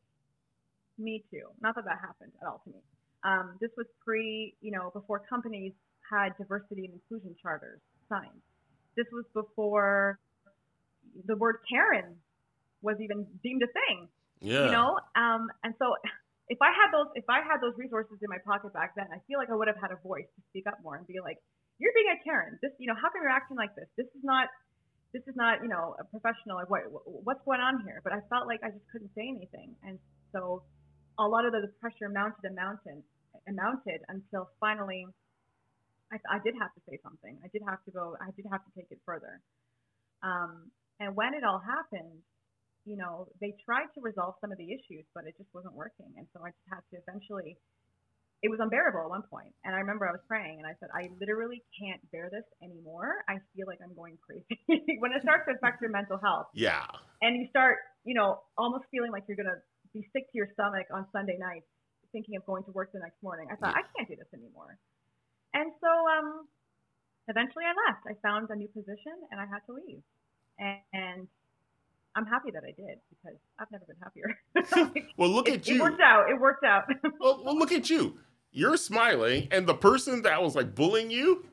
Me 0.98 1.24
Too. 1.30 1.48
Not 1.60 1.74
that 1.76 1.84
that 1.86 1.98
happened 2.00 2.32
at 2.40 2.46
all 2.46 2.60
to 2.64 2.70
me. 2.70 2.80
Um, 3.24 3.56
this 3.60 3.70
was 3.76 3.86
pre, 4.04 4.54
you 4.60 4.70
know, 4.70 4.90
before 4.92 5.20
companies 5.20 5.72
had 6.04 6.36
diversity 6.36 6.84
and 6.84 6.94
inclusion 6.94 7.34
charters 7.40 7.80
signed. 8.08 8.44
This 8.96 9.06
was 9.12 9.24
before 9.32 10.18
the 11.26 11.36
word 11.36 11.56
Karen 11.70 12.16
was 12.82 12.96
even 13.00 13.26
deemed 13.42 13.62
a 13.62 13.66
thing 13.66 14.08
yeah 14.40 14.64
you 14.64 14.70
know 14.70 14.96
um 15.16 15.50
and 15.64 15.74
so 15.78 15.92
if 16.50 16.58
I 16.58 16.74
had 16.74 16.90
those 16.90 17.06
if 17.14 17.24
I 17.30 17.40
had 17.46 17.62
those 17.62 17.78
resources 17.78 18.18
in 18.20 18.28
my 18.28 18.42
pocket 18.42 18.74
back 18.74 18.98
then, 18.98 19.06
I 19.14 19.22
feel 19.30 19.38
like 19.38 19.48
I 19.48 19.54
would 19.54 19.70
have 19.70 19.78
had 19.78 19.94
a 19.94 20.00
voice 20.02 20.26
to 20.26 20.40
speak 20.50 20.66
up 20.66 20.82
more 20.82 20.98
and 20.98 21.06
be 21.06 21.22
like, 21.22 21.38
"You're 21.78 21.94
being 21.94 22.10
a 22.10 22.18
Karen. 22.26 22.58
This, 22.60 22.74
you 22.82 22.90
know, 22.90 22.98
how 22.98 23.08
come 23.08 23.22
you're 23.22 23.30
acting 23.30 23.56
like 23.56 23.72
this? 23.78 23.86
This 23.96 24.10
is 24.18 24.22
not." 24.26 24.50
This 25.12 25.22
is 25.26 25.34
not, 25.34 25.62
you 25.62 25.68
know, 25.68 25.96
a 25.98 26.04
professional. 26.04 26.56
Like, 26.56 26.70
what, 26.70 26.86
what's 27.04 27.42
going 27.44 27.60
on 27.60 27.82
here? 27.82 28.00
But 28.04 28.12
I 28.12 28.20
felt 28.30 28.46
like 28.46 28.60
I 28.62 28.70
just 28.70 28.86
couldn't 28.92 29.10
say 29.14 29.26
anything, 29.26 29.74
and 29.82 29.98
so 30.32 30.62
a 31.18 31.26
lot 31.26 31.44
of 31.44 31.52
the 31.52 31.66
pressure 31.80 32.08
mounted 32.08 32.44
and 32.44 32.54
mounted 32.54 33.02
and 33.46 33.56
mounted 33.56 34.00
until 34.08 34.48
finally 34.60 35.04
I, 36.12 36.18
I 36.26 36.38
did 36.42 36.54
have 36.58 36.74
to 36.74 36.82
say 36.90 36.98
something. 37.02 37.38
I 37.42 37.48
did 37.54 37.62
have 37.66 37.82
to 37.86 37.90
go. 37.90 38.16
I 38.18 38.30
did 38.34 38.46
have 38.50 38.62
to 38.66 38.72
take 38.74 38.90
it 38.90 38.98
further. 39.06 39.38
Um, 40.22 40.70
and 40.98 41.14
when 41.14 41.34
it 41.34 41.44
all 41.46 41.62
happened, 41.62 42.18
you 42.84 42.96
know, 42.96 43.28
they 43.40 43.54
tried 43.64 43.88
to 43.94 44.00
resolve 44.02 44.34
some 44.40 44.50
of 44.50 44.58
the 44.58 44.68
issues, 44.74 45.06
but 45.14 45.24
it 45.26 45.34
just 45.38 45.48
wasn't 45.54 45.74
working. 45.74 46.10
And 46.18 46.26
so 46.34 46.42
I 46.42 46.50
just 46.50 46.68
had 46.68 46.82
to 46.90 46.94
eventually. 46.98 47.56
It 48.42 48.48
was 48.48 48.58
unbearable 48.58 49.00
at 49.04 49.10
one 49.10 49.22
point, 49.28 49.52
and 49.64 49.74
I 49.76 49.80
remember 49.84 50.08
I 50.08 50.12
was 50.12 50.24
praying, 50.26 50.58
and 50.58 50.66
I 50.66 50.72
said, 50.80 50.88
"I 50.96 51.10
literally 51.20 51.62
can't 51.78 52.00
bear 52.10 52.30
this 52.32 52.44
anymore. 52.64 53.20
I 53.28 53.36
feel 53.54 53.66
like 53.66 53.80
I'm 53.84 53.94
going 53.94 54.16
crazy." 54.24 54.48
when 55.00 55.12
it 55.12 55.20
starts 55.22 55.44
to 55.48 55.54
affect 55.56 55.80
your 55.82 55.90
mental 55.90 56.16
health, 56.16 56.46
Yeah. 56.54 56.86
and 57.20 57.36
you 57.36 57.48
start, 57.50 57.76
you 58.04 58.14
know, 58.14 58.40
almost 58.56 58.84
feeling 58.90 59.12
like 59.12 59.24
you're 59.28 59.36
gonna 59.36 59.60
be 59.92 60.08
sick 60.16 60.24
to 60.32 60.34
your 60.40 60.48
stomach 60.54 60.86
on 60.92 61.04
Sunday 61.12 61.36
nights, 61.36 61.66
thinking 62.12 62.36
of 62.36 62.46
going 62.46 62.64
to 62.64 62.70
work 62.72 62.92
the 62.92 62.98
next 63.00 63.22
morning. 63.22 63.48
I 63.52 63.56
thought 63.56 63.74
Yeah. 63.76 63.82
I 63.84 63.92
can't 63.96 64.08
do 64.08 64.16
this 64.16 64.32
anymore, 64.32 64.78
and 65.52 65.70
so 65.80 65.88
um, 66.08 66.48
eventually 67.28 67.64
I 67.68 67.74
left. 67.92 68.06
I 68.08 68.14
found 68.26 68.48
a 68.48 68.56
new 68.56 68.68
position, 68.68 69.12
and 69.30 69.38
I 69.38 69.44
had 69.44 69.60
to 69.66 69.72
leave, 69.74 70.00
and, 70.58 70.78
and 70.94 71.28
I'm 72.16 72.24
happy 72.26 72.50
that 72.52 72.62
I 72.64 72.72
did 72.72 72.98
because 73.10 73.36
I've 73.58 73.70
never 73.70 73.84
been 73.84 74.00
happier. 74.00 74.32
Well, 75.16 75.28
look 75.28 75.48
it, 75.48 75.54
at 75.60 75.68
you. 75.68 75.76
it 75.76 75.80
worked 75.82 76.00
out. 76.00 76.30
It 76.30 76.40
worked 76.40 76.64
out. 76.64 76.84
Well, 77.20 77.42
well, 77.44 77.58
look 77.58 77.72
at 77.72 77.90
you. 77.90 78.18
You're 78.52 78.76
smiling, 78.76 79.48
and 79.50 79.66
the 79.66 79.74
person 79.74 80.22
that 80.22 80.42
was 80.42 80.56
like 80.56 80.74
bullying 80.74 81.10
you, 81.10 81.44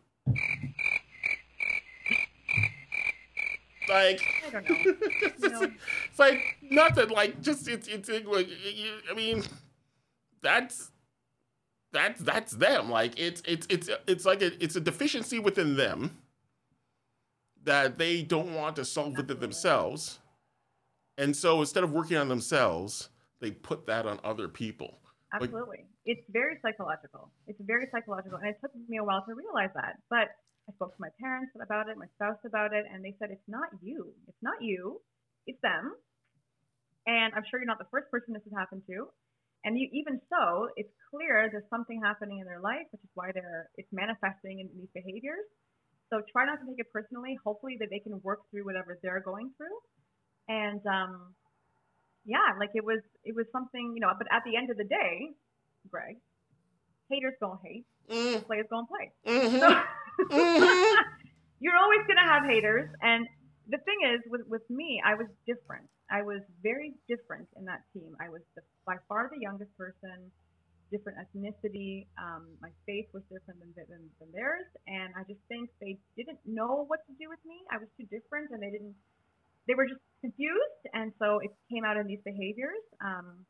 like, 3.90 4.22
I 4.48 4.50
don't 4.52 4.70
know. 4.70 4.76
it's, 6.10 6.20
like 6.20 6.58
nothing. 6.62 7.10
Like, 7.10 7.42
just 7.42 7.68
it's 7.68 7.88
it's 7.88 8.10
like 8.10 8.50
you, 8.50 8.98
I 9.10 9.14
mean, 9.14 9.44
that's 10.42 10.92
that's 11.92 12.22
that's 12.22 12.54
them. 12.54 12.90
Like, 12.90 13.20
it's 13.20 13.42
it's 13.46 13.68
it's 13.70 13.90
it's 14.08 14.26
like 14.26 14.42
a, 14.42 14.64
it's 14.64 14.76
a 14.76 14.82
deficiency 14.82 15.40
within 15.40 15.78
them 15.78 16.18
that 17.64 17.98
they 17.98 18.24
don't 18.24 18.54
want 18.56 18.76
to 18.78 18.86
solve 18.86 19.16
within 19.18 19.40
themselves, 19.40 20.20
and 21.18 21.36
so 21.36 21.60
instead 21.60 21.84
of 21.84 21.92
working 21.92 22.18
on 22.18 22.28
themselves, 22.28 23.10
they 23.40 23.52
put 23.52 23.86
that 23.88 24.06
on 24.06 24.20
other 24.24 24.48
people. 24.48 25.00
Absolutely. 25.34 25.86
It's 26.06 26.24
very 26.32 26.58
psychological. 26.62 27.32
It's 27.48 27.60
very 27.62 27.88
psychological. 27.92 28.38
And 28.40 28.48
it 28.48 28.58
took 28.62 28.72
me 28.88 28.98
a 28.98 29.04
while 29.04 29.26
to 29.28 29.34
realize 29.36 29.72
that. 29.76 30.00
But 30.10 30.32
I 30.70 30.74
spoke 30.76 30.96
to 30.96 31.02
my 31.02 31.12
parents 31.20 31.52
about 31.60 31.90
it, 31.90 31.98
my 31.98 32.08
spouse 32.16 32.40
about 32.46 32.74
it, 32.74 32.86
and 32.92 33.04
they 33.04 33.16
said, 33.20 33.32
it's 33.32 33.48
not 33.48 33.68
you. 33.82 34.14
It's 34.28 34.42
not 34.42 34.62
you. 34.62 35.02
It's 35.46 35.60
them. 35.62 35.96
And 37.08 37.34
I'm 37.36 37.44
sure 37.48 37.60
you're 37.60 37.68
not 37.68 37.80
the 37.80 37.92
first 37.92 38.12
person 38.12 38.34
this 38.36 38.44
has 38.44 38.56
happened 38.56 38.84
to. 38.88 39.08
And 39.64 39.80
you, 39.80 39.88
even 39.92 40.20
so, 40.32 40.70
it's 40.76 40.92
clear 41.12 41.50
there's 41.52 41.68
something 41.70 42.00
happening 42.04 42.40
in 42.40 42.46
their 42.46 42.60
life, 42.60 42.88
which 42.92 43.04
is 43.04 43.12
why 43.16 43.32
they're 43.34 43.68
it's 43.76 43.92
manifesting 43.92 44.60
in 44.60 44.68
these 44.76 44.92
behaviors. 44.94 45.44
So 46.12 46.22
try 46.32 46.46
not 46.46 46.60
to 46.64 46.66
take 46.68 46.80
it 46.80 46.88
personally. 46.94 47.36
Hopefully 47.44 47.76
that 47.80 47.90
they 47.92 48.00
can 48.00 48.20
work 48.24 48.48
through 48.52 48.64
whatever 48.64 49.00
they're 49.04 49.20
going 49.20 49.52
through. 49.58 49.76
And 50.48 50.80
um, 50.88 51.36
yeah, 52.28 52.54
like 52.60 52.72
it 52.76 52.86
was 52.86 53.02
it 53.26 53.36
was 53.36 53.48
something, 53.54 53.94
you 53.96 54.02
know, 54.02 54.14
but 54.18 54.28
at 54.32 54.44
the 54.46 54.58
end 54.58 54.72
of 54.72 54.78
the 54.78 54.86
day, 54.86 55.32
Greg, 55.90 56.18
haters 57.10 57.36
gonna 57.42 57.60
hate, 57.64 57.86
Mm, 58.10 58.46
players 58.48 58.68
gonna 58.70 58.88
play. 58.88 59.12
mhm, 59.26 59.62
So 59.62 59.68
mhm. 60.30 60.96
you're 61.62 61.78
always 61.78 62.02
gonna 62.08 62.28
have 62.28 62.44
haters 62.50 62.90
and 63.02 63.28
the 63.70 63.80
thing 63.86 64.00
is 64.14 64.22
with 64.32 64.44
with 64.48 64.66
me, 64.70 65.02
I 65.06 65.16
was 65.16 65.28
different. 65.48 65.88
I 66.12 66.22
was 66.24 66.42
very 66.64 66.94
different 67.08 67.48
in 67.58 67.66
that 67.66 67.84
team. 67.94 68.16
I 68.22 68.30
was 68.30 68.42
the, 68.56 68.62
by 68.86 68.98
far 69.08 69.30
the 69.34 69.40
youngest 69.42 69.76
person, 69.78 70.32
different 70.92 71.20
ethnicity. 71.20 72.08
Um, 72.20 72.48
my 72.62 72.72
faith 72.86 73.08
was 73.14 73.24
different 73.32 73.60
than, 73.60 73.74
than 73.76 74.04
than 74.20 74.30
theirs, 74.34 74.68
and 74.88 75.14
I 75.18 75.24
just 75.28 75.42
think 75.50 75.70
they 75.82 75.98
didn't 76.18 76.40
know 76.46 76.86
what 76.88 77.02
to 77.08 77.14
do 77.20 77.30
with 77.30 77.42
me. 77.46 77.60
I 77.72 77.78
was 77.78 77.90
too 78.00 78.08
different, 78.12 78.52
and 78.52 78.62
they 78.64 78.72
didn't. 78.72 78.96
They 79.68 79.76
were 79.76 79.86
just 79.86 80.02
confused, 80.22 80.84
and 80.94 81.12
so 81.20 81.40
it 81.40 81.52
came 81.72 81.84
out 81.84 81.98
in 81.98 82.08
these 82.08 82.24
behaviors. 82.24 82.82
Um, 83.04 83.46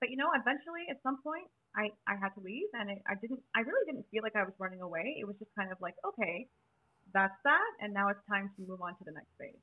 but 0.00 0.10
you 0.10 0.16
know, 0.16 0.30
eventually, 0.34 0.88
at 0.90 0.96
some 1.02 1.20
point, 1.22 1.46
I 1.76 1.90
I 2.06 2.16
had 2.16 2.30
to 2.34 2.40
leave, 2.40 2.68
and 2.72 2.90
it, 2.90 2.98
I 3.06 3.14
didn't. 3.20 3.40
I 3.54 3.60
really 3.60 3.84
didn't 3.86 4.06
feel 4.10 4.22
like 4.22 4.36
I 4.36 4.44
was 4.44 4.54
running 4.58 4.80
away. 4.80 5.16
It 5.20 5.26
was 5.26 5.36
just 5.38 5.50
kind 5.58 5.70
of 5.70 5.78
like, 5.80 5.94
okay, 6.04 6.48
that's 7.12 7.36
that, 7.44 7.70
and 7.80 7.92
now 7.92 8.08
it's 8.08 8.20
time 8.28 8.50
to 8.56 8.62
move 8.66 8.80
on 8.80 8.96
to 8.96 9.04
the 9.04 9.12
next 9.12 9.30
phase. 9.38 9.60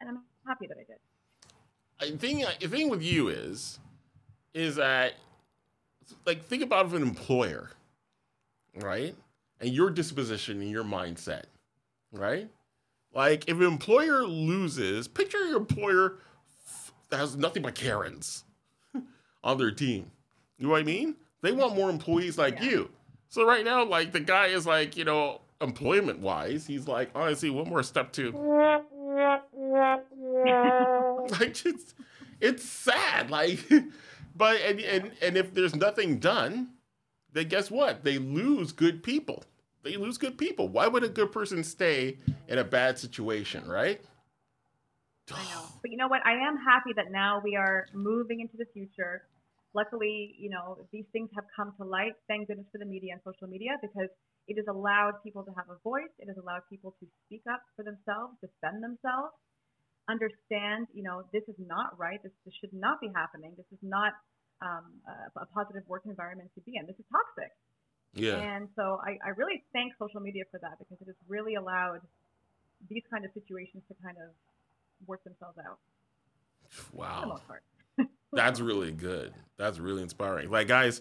And 0.00 0.10
I'm 0.10 0.22
happy 0.46 0.66
that 0.66 0.76
I 0.76 0.84
did. 0.84 1.00
I 1.98 2.16
think 2.18 2.44
the 2.60 2.68
thing 2.68 2.90
with 2.90 3.02
you 3.02 3.28
is, 3.28 3.78
is 4.52 4.76
that, 4.76 5.14
like, 6.26 6.44
think 6.44 6.62
about 6.62 6.92
an 6.92 7.02
employer, 7.02 7.70
right? 8.74 9.14
And 9.60 9.70
your 9.70 9.88
disposition 9.88 10.60
and 10.60 10.70
your 10.70 10.84
mindset, 10.84 11.44
right? 12.12 12.50
Like, 13.12 13.48
if 13.48 13.56
an 13.56 13.62
employer 13.62 14.26
loses, 14.26 15.08
picture 15.08 15.44
your 15.46 15.56
employer 15.56 16.18
that 17.10 17.18
has 17.18 17.36
nothing 17.36 17.62
but 17.62 17.74
Karens 17.74 18.44
on 19.44 19.58
their 19.58 19.70
team. 19.70 20.10
You 20.58 20.66
know 20.66 20.72
what 20.72 20.80
I 20.80 20.84
mean? 20.84 21.16
They 21.42 21.52
want 21.52 21.76
more 21.76 21.90
employees 21.90 22.38
like 22.38 22.56
Yeah. 22.56 22.64
you. 22.64 22.90
So 23.28 23.46
right 23.46 23.64
now, 23.64 23.84
like, 23.84 24.12
the 24.12 24.20
guy 24.20 24.46
is 24.46 24.66
like, 24.66 24.96
you 24.96 25.04
know, 25.04 25.40
employment 25.60 26.20
wise, 26.20 26.66
he's 26.66 26.86
like, 26.86 27.10
honestly, 27.14 27.50
one 27.50 27.68
more 27.68 27.82
step 27.82 28.12
to 28.12 28.32
like 31.40 31.54
just 31.54 31.94
it's 32.40 32.64
sad 32.64 33.30
like 33.30 33.60
but 34.36 34.60
and, 34.60 34.80
and 34.80 35.12
and 35.22 35.36
if 35.36 35.54
there's 35.54 35.74
nothing 35.74 36.18
done 36.18 36.68
then 37.32 37.48
guess 37.48 37.70
what 37.70 38.04
they 38.04 38.18
lose 38.18 38.72
good 38.72 39.02
people 39.02 39.44
they 39.86 39.96
lose 39.96 40.18
good 40.18 40.36
people 40.36 40.68
why 40.68 40.86
would 40.86 41.04
a 41.04 41.08
good 41.08 41.32
person 41.32 41.64
stay 41.64 42.18
in 42.48 42.58
a 42.58 42.64
bad 42.64 42.98
situation 42.98 43.66
right 43.68 44.00
I 45.32 45.42
know. 45.50 45.64
But 45.82 45.90
you 45.90 45.98
know 45.98 46.08
what? 46.08 46.22
I 46.26 46.34
am 46.34 46.56
happy 46.58 46.92
that 46.96 47.10
now 47.10 47.40
we 47.42 47.54
are 47.54 47.86
moving 47.94 48.40
into 48.40 48.56
the 48.56 48.66
future. 48.74 49.22
Luckily, 49.74 50.34
you 50.38 50.50
know, 50.50 50.78
these 50.92 51.04
things 51.12 51.30
have 51.34 51.44
come 51.54 51.74
to 51.78 51.84
light. 51.84 52.14
Thank 52.28 52.48
goodness 52.48 52.66
for 52.72 52.78
the 52.78 52.86
media 52.86 53.12
and 53.14 53.20
social 53.22 53.46
media 53.46 53.78
because 53.80 54.08
it 54.48 54.56
has 54.56 54.66
allowed 54.66 55.22
people 55.22 55.44
to 55.44 55.52
have 55.54 55.68
a 55.70 55.78
voice. 55.84 56.10
It 56.18 56.26
has 56.26 56.38
allowed 56.38 56.62
people 56.70 56.96
to 56.98 57.06
speak 57.26 57.42
up 57.50 57.62
for 57.76 57.84
themselves, 57.84 58.34
defend 58.40 58.82
themselves, 58.82 59.34
understand, 60.08 60.86
you 60.94 61.02
know, 61.02 61.22
this 61.32 61.42
is 61.46 61.58
not 61.58 61.98
right. 61.98 62.18
This, 62.22 62.32
this 62.44 62.54
should 62.58 62.72
not 62.72 63.00
be 63.00 63.10
happening. 63.14 63.54
This 63.56 63.66
is 63.70 63.82
not 63.82 64.14
um, 64.62 65.02
a, 65.06 65.44
a 65.44 65.46
positive 65.54 65.82
work 65.86 66.02
environment 66.06 66.50
to 66.54 66.60
be 66.62 66.78
in. 66.78 66.86
This 66.86 66.98
is 66.98 67.06
toxic. 67.10 67.52
Yeah. 68.16 68.36
And 68.36 68.68
so 68.76 69.00
I, 69.04 69.18
I 69.24 69.30
really 69.36 69.62
thank 69.72 69.92
social 69.98 70.20
media 70.20 70.44
for 70.50 70.58
that 70.60 70.78
because 70.78 71.00
it 71.00 71.06
has 71.06 71.16
really 71.28 71.54
allowed 71.54 72.00
these 72.90 73.02
kind 73.10 73.24
of 73.24 73.30
situations 73.34 73.82
to 73.88 73.94
kind 74.02 74.16
of 74.18 74.30
work 75.06 75.22
themselves 75.24 75.58
out. 75.58 75.78
Wow. 76.92 77.40
that's 78.32 78.60
really 78.60 78.92
good. 78.92 79.32
That's 79.56 79.78
really 79.78 80.02
inspiring. 80.02 80.50
Like 80.50 80.68
guys 80.68 81.00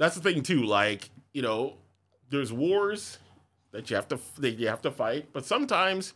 that's 0.00 0.14
the 0.16 0.20
thing 0.22 0.42
too 0.42 0.64
like 0.64 1.10
you 1.32 1.42
know 1.42 1.74
there's 2.30 2.52
wars 2.52 3.18
that 3.70 3.90
you 3.90 3.96
have 3.96 4.08
to 4.08 4.18
that 4.38 4.52
you 4.52 4.66
have 4.66 4.80
to 4.80 4.90
fight 4.90 5.28
but 5.32 5.44
sometimes 5.44 6.14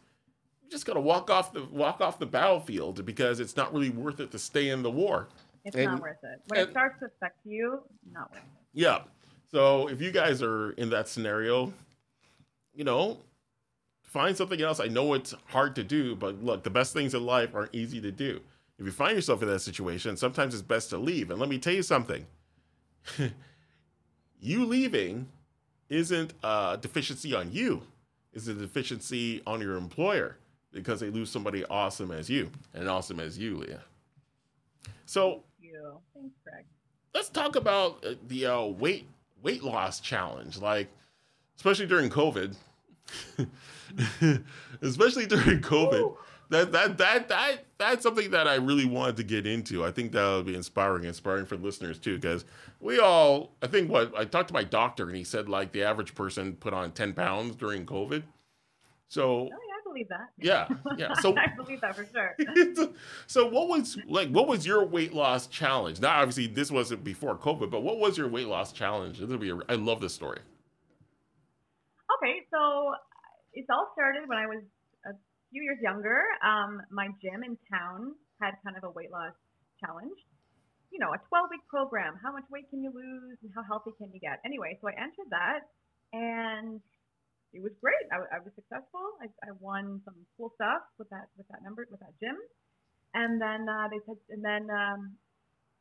you 0.62 0.70
just 0.70 0.86
gotta 0.86 1.00
walk 1.00 1.30
off 1.30 1.52
the 1.52 1.62
walk 1.66 2.00
off 2.00 2.18
the 2.18 2.26
battlefield 2.26 3.04
because 3.04 3.38
it's 3.38 3.56
not 3.56 3.72
really 3.72 3.90
worth 3.90 4.18
it 4.20 4.30
to 4.30 4.38
stay 4.38 4.70
in 4.70 4.82
the 4.82 4.90
war. 4.90 5.28
It's 5.64 5.76
And- 5.76 5.84
not 5.84 6.00
worth 6.00 6.16
it. 6.22 6.40
When 6.48 6.60
and- 6.60 6.68
it 6.68 6.72
starts 6.72 6.98
to 7.00 7.06
affect 7.06 7.38
you, 7.44 7.82
not 8.10 8.30
worth 8.30 8.40
it. 8.40 8.48
Yeah. 8.72 9.02
So 9.54 9.86
if 9.86 10.02
you 10.02 10.10
guys 10.10 10.42
are 10.42 10.72
in 10.72 10.90
that 10.90 11.06
scenario, 11.06 11.72
you 12.74 12.82
know, 12.82 13.18
find 14.02 14.36
something 14.36 14.60
else. 14.60 14.80
I 14.80 14.88
know 14.88 15.14
it's 15.14 15.32
hard 15.46 15.76
to 15.76 15.84
do, 15.84 16.16
but 16.16 16.42
look, 16.42 16.64
the 16.64 16.70
best 16.70 16.92
things 16.92 17.14
in 17.14 17.24
life 17.24 17.54
aren't 17.54 17.72
easy 17.72 18.00
to 18.00 18.10
do. 18.10 18.40
If 18.80 18.84
you 18.84 18.90
find 18.90 19.14
yourself 19.14 19.42
in 19.42 19.48
that 19.48 19.60
situation, 19.60 20.16
sometimes 20.16 20.54
it's 20.54 20.62
best 20.64 20.90
to 20.90 20.98
leave. 20.98 21.30
And 21.30 21.38
let 21.38 21.48
me 21.48 21.58
tell 21.58 21.72
you 21.72 21.84
something 21.84 22.26
you 24.40 24.64
leaving 24.64 25.28
isn't 25.88 26.34
a 26.42 26.76
deficiency 26.80 27.32
on 27.32 27.52
you, 27.52 27.82
it's 28.32 28.48
a 28.48 28.54
deficiency 28.54 29.40
on 29.46 29.60
your 29.60 29.76
employer 29.76 30.36
because 30.72 30.98
they 30.98 31.10
lose 31.10 31.30
somebody 31.30 31.64
awesome 31.66 32.10
as 32.10 32.28
you 32.28 32.50
and 32.74 32.88
awesome 32.88 33.20
as 33.20 33.38
you, 33.38 33.58
Leah. 33.58 33.82
So 35.06 35.44
You. 35.60 36.00
Thanks, 36.12 36.34
Greg. 36.42 36.64
let's 37.14 37.28
talk 37.28 37.54
about 37.54 38.04
uh, 38.04 38.14
the 38.26 38.46
uh, 38.46 38.64
weight 38.64 39.06
weight 39.44 39.62
loss 39.62 40.00
challenge. 40.00 40.58
Like, 40.58 40.88
especially 41.56 41.86
during 41.86 42.10
COVID, 42.10 42.56
especially 44.82 45.26
during 45.26 45.60
COVID. 45.60 46.00
Woo. 46.00 46.18
That 46.50 46.72
that 46.72 46.98
that 46.98 47.28
that 47.28 47.64
that's 47.78 48.02
something 48.02 48.30
that 48.32 48.46
I 48.46 48.56
really 48.56 48.84
wanted 48.84 49.16
to 49.16 49.24
get 49.24 49.46
into. 49.46 49.84
I 49.84 49.90
think 49.90 50.12
that 50.12 50.30
would 50.30 50.46
be 50.46 50.54
inspiring, 50.54 51.04
inspiring 51.04 51.46
for 51.46 51.56
listeners 51.56 51.98
too, 51.98 52.16
because 52.16 52.44
we 52.80 52.98
all. 52.98 53.52
I 53.62 53.66
think 53.66 53.90
what 53.90 54.12
I 54.16 54.24
talked 54.24 54.48
to 54.48 54.54
my 54.54 54.64
doctor, 54.64 55.06
and 55.08 55.16
he 55.16 55.24
said 55.24 55.48
like 55.48 55.72
the 55.72 55.82
average 55.84 56.14
person 56.14 56.54
put 56.54 56.74
on 56.74 56.92
ten 56.92 57.14
pounds 57.14 57.56
during 57.56 57.86
COVID. 57.86 58.24
So 59.08 59.48
Oh 59.52 59.63
believe 59.94 60.08
that. 60.08 60.28
yeah, 60.38 60.68
yeah. 60.96 61.14
So 61.14 61.36
I 61.36 61.48
believe 61.56 61.80
that 61.80 61.94
for 61.96 62.06
sure. 62.06 62.36
so 63.26 63.46
what 63.46 63.68
was 63.68 63.96
like 64.06 64.28
what 64.30 64.48
was 64.48 64.66
your 64.66 64.84
weight 64.84 65.14
loss 65.14 65.46
challenge? 65.46 66.00
Now 66.00 66.20
obviously 66.20 66.46
this 66.46 66.70
wasn't 66.70 67.04
before 67.04 67.36
COVID, 67.36 67.70
but 67.70 67.82
what 67.82 67.98
was 67.98 68.18
your 68.18 68.28
weight 68.28 68.48
loss 68.48 68.72
challenge? 68.72 69.18
This 69.18 69.28
will 69.28 69.38
be 69.38 69.50
a, 69.50 69.58
I 69.68 69.74
love 69.74 70.00
this 70.00 70.14
story. 70.14 70.40
Okay, 72.18 72.40
so 72.50 72.92
it 73.52 73.66
all 73.70 73.90
started 73.94 74.28
when 74.28 74.38
I 74.38 74.46
was 74.46 74.62
a 75.06 75.12
few 75.50 75.62
years 75.62 75.78
younger. 75.82 76.22
Um, 76.44 76.80
my 76.90 77.08
gym 77.22 77.42
in 77.44 77.56
town 77.70 78.14
had 78.40 78.54
kind 78.64 78.76
of 78.76 78.84
a 78.84 78.90
weight 78.90 79.10
loss 79.10 79.32
challenge. 79.80 80.18
You 80.90 81.00
know, 81.00 81.10
a 81.10 81.18
12 81.28 81.48
week 81.50 81.66
program. 81.68 82.14
How 82.22 82.32
much 82.32 82.44
weight 82.50 82.70
can 82.70 82.82
you 82.82 82.92
lose 82.94 83.38
and 83.42 83.50
how 83.54 83.62
healthy 83.62 83.90
can 83.98 84.10
you 84.12 84.20
get? 84.20 84.38
Anyway, 84.44 84.78
so 84.80 84.88
I 84.88 84.92
entered 84.92 85.30
that 85.30 85.66
and 86.12 86.80
it 87.54 87.62
was 87.62 87.72
great. 87.80 88.04
I, 88.10 88.36
I 88.36 88.38
was 88.42 88.52
successful. 88.58 89.16
I, 89.22 89.30
I 89.46 89.54
won 89.60 90.02
some 90.04 90.18
cool 90.36 90.52
stuff 90.58 90.82
with 90.98 91.08
that 91.10 91.30
with 91.38 91.48
that 91.48 91.62
number 91.62 91.86
with 91.90 92.00
that 92.00 92.14
gym. 92.20 92.36
And 93.14 93.40
then 93.40 93.70
uh, 93.70 93.86
they 93.88 94.02
said, 94.04 94.18
and 94.28 94.42
then 94.42 94.66
um, 94.74 95.14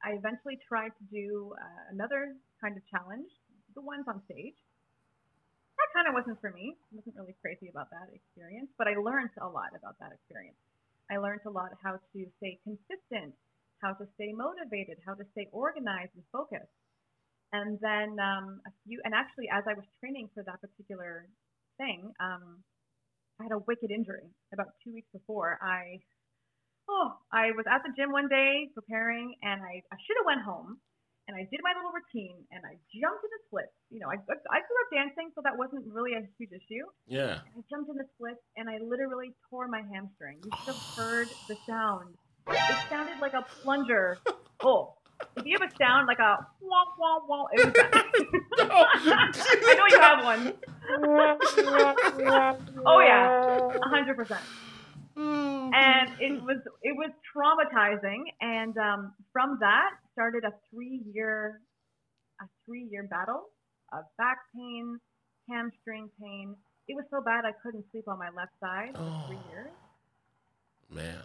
I 0.05 0.13
eventually 0.13 0.61
tried 0.69 0.93
to 0.93 1.05
do 1.09 1.57
uh, 1.57 1.83
another 1.89 2.37
kind 2.61 2.77
of 2.77 2.83
challenge, 2.93 3.33
the 3.73 3.81
ones 3.81 4.05
on 4.05 4.21
stage 4.29 4.53
that 5.77 5.89
kind 5.91 6.07
of 6.07 6.13
wasn't 6.13 6.39
for 6.39 6.51
me. 6.51 6.77
I 6.77 6.95
wasn't 6.95 7.15
really 7.17 7.35
crazy 7.41 7.67
about 7.69 7.89
that 7.91 8.07
experience, 8.13 8.69
but 8.77 8.87
I 8.87 8.95
learned 8.95 9.33
a 9.41 9.49
lot 9.49 9.73
about 9.75 9.97
that 9.99 10.13
experience. 10.13 10.57
I 11.11 11.17
learned 11.17 11.41
a 11.45 11.51
lot 11.51 11.73
how 11.81 11.99
to 11.99 12.19
stay 12.39 12.59
consistent, 12.63 13.35
how 13.81 13.93
to 13.99 14.05
stay 14.15 14.31
motivated, 14.31 14.97
how 15.05 15.13
to 15.13 15.25
stay 15.33 15.49
organized 15.51 16.15
and 16.15 16.23
focused. 16.31 16.71
And 17.51 17.77
then 17.81 18.17
um, 18.17 18.61
a 18.65 18.71
few, 18.85 19.01
and 19.05 19.13
actually, 19.13 19.49
as 19.51 19.63
I 19.67 19.73
was 19.73 19.85
training 19.99 20.29
for 20.33 20.41
that 20.43 20.57
particular 20.61 21.27
thing, 21.83 22.15
um, 22.23 22.63
I 23.39 23.43
had 23.43 23.51
a 23.51 23.59
wicked 23.67 23.91
injury 23.91 24.31
about 24.55 24.67
two 24.83 24.93
weeks 24.93 25.11
before. 25.11 25.59
I, 25.59 25.99
oh, 26.87 27.11
I 27.31 27.51
was 27.51 27.65
at 27.67 27.83
the 27.83 27.91
gym 27.97 28.11
one 28.11 28.29
day 28.31 28.71
preparing, 28.73 29.35
and 29.43 29.59
I, 29.61 29.83
I 29.91 29.97
should 30.07 30.15
have 30.15 30.25
went 30.25 30.41
home 30.47 30.79
and 31.27 31.37
I 31.37 31.47
did 31.47 31.59
my 31.63 31.71
little 31.75 31.91
routine 31.95 32.35
and 32.51 32.61
I 32.65 32.75
jumped 32.91 33.23
in 33.23 33.31
the 33.31 33.41
splits. 33.47 33.75
You 33.89 33.99
know, 33.99 34.09
I, 34.11 34.19
I 34.19 34.59
grew 34.59 34.79
up 34.83 34.89
dancing, 34.91 35.31
so 35.35 35.41
that 35.43 35.55
wasn't 35.55 35.87
really 35.87 36.13
a 36.13 36.23
huge 36.37 36.51
issue. 36.51 36.83
Yeah. 37.07 37.39
I 37.47 37.59
jumped 37.69 37.89
in 37.89 37.95
the 37.95 38.07
splits 38.15 38.43
and 38.57 38.69
I 38.69 38.79
literally 38.83 39.31
tore 39.49 39.67
my 39.67 39.81
hamstring. 39.87 40.39
You 40.43 40.51
should 40.51 40.75
have 40.75 40.83
heard 40.97 41.29
the 41.47 41.55
sound. 41.67 42.15
It 42.47 42.75
sounded 42.89 43.19
like 43.19 43.33
a 43.33 43.45
plunger. 43.63 44.19
Oh, 44.65 44.95
if 45.37 45.45
you 45.45 45.57
have 45.59 45.69
a 45.69 45.75
sound 45.77 46.07
like 46.07 46.19
a 46.19 46.45
wah 46.61 46.85
wah 46.97 47.19
wah, 47.27 47.45
it 47.53 47.65
was 47.65 47.73
that. 47.73 48.05
I 48.59 49.75
know 49.77 49.87
you 49.89 49.99
have 49.99 50.23
one. 50.23 50.53
oh 52.85 52.99
yeah, 52.99 53.69
a 53.83 53.89
hundred 53.89 54.15
percent. 54.17 54.41
And 55.15 56.09
it 56.19 56.41
was 56.43 56.57
it 56.81 56.95
was 56.97 57.11
traumatizing, 57.35 58.23
and 58.41 58.77
um, 58.77 59.13
from 59.31 59.57
that 59.61 59.91
started 60.13 60.43
a 60.43 60.53
three 60.71 61.01
year 61.13 61.61
a 62.41 62.45
three 62.65 62.87
year 62.91 63.03
battle 63.03 63.49
of 63.91 64.03
back 64.17 64.37
pain, 64.55 64.99
hamstring 65.49 66.09
pain. 66.21 66.55
It 66.87 66.95
was 66.95 67.05
so 67.11 67.21
bad 67.21 67.45
I 67.45 67.51
couldn't 67.63 67.85
sleep 67.91 68.07
on 68.07 68.19
my 68.19 68.29
left 68.35 68.51
side 68.59 68.89
for 68.93 69.25
three 69.27 69.37
Oh. 69.37 69.51
years. 69.51 69.71
Man. 70.89 71.23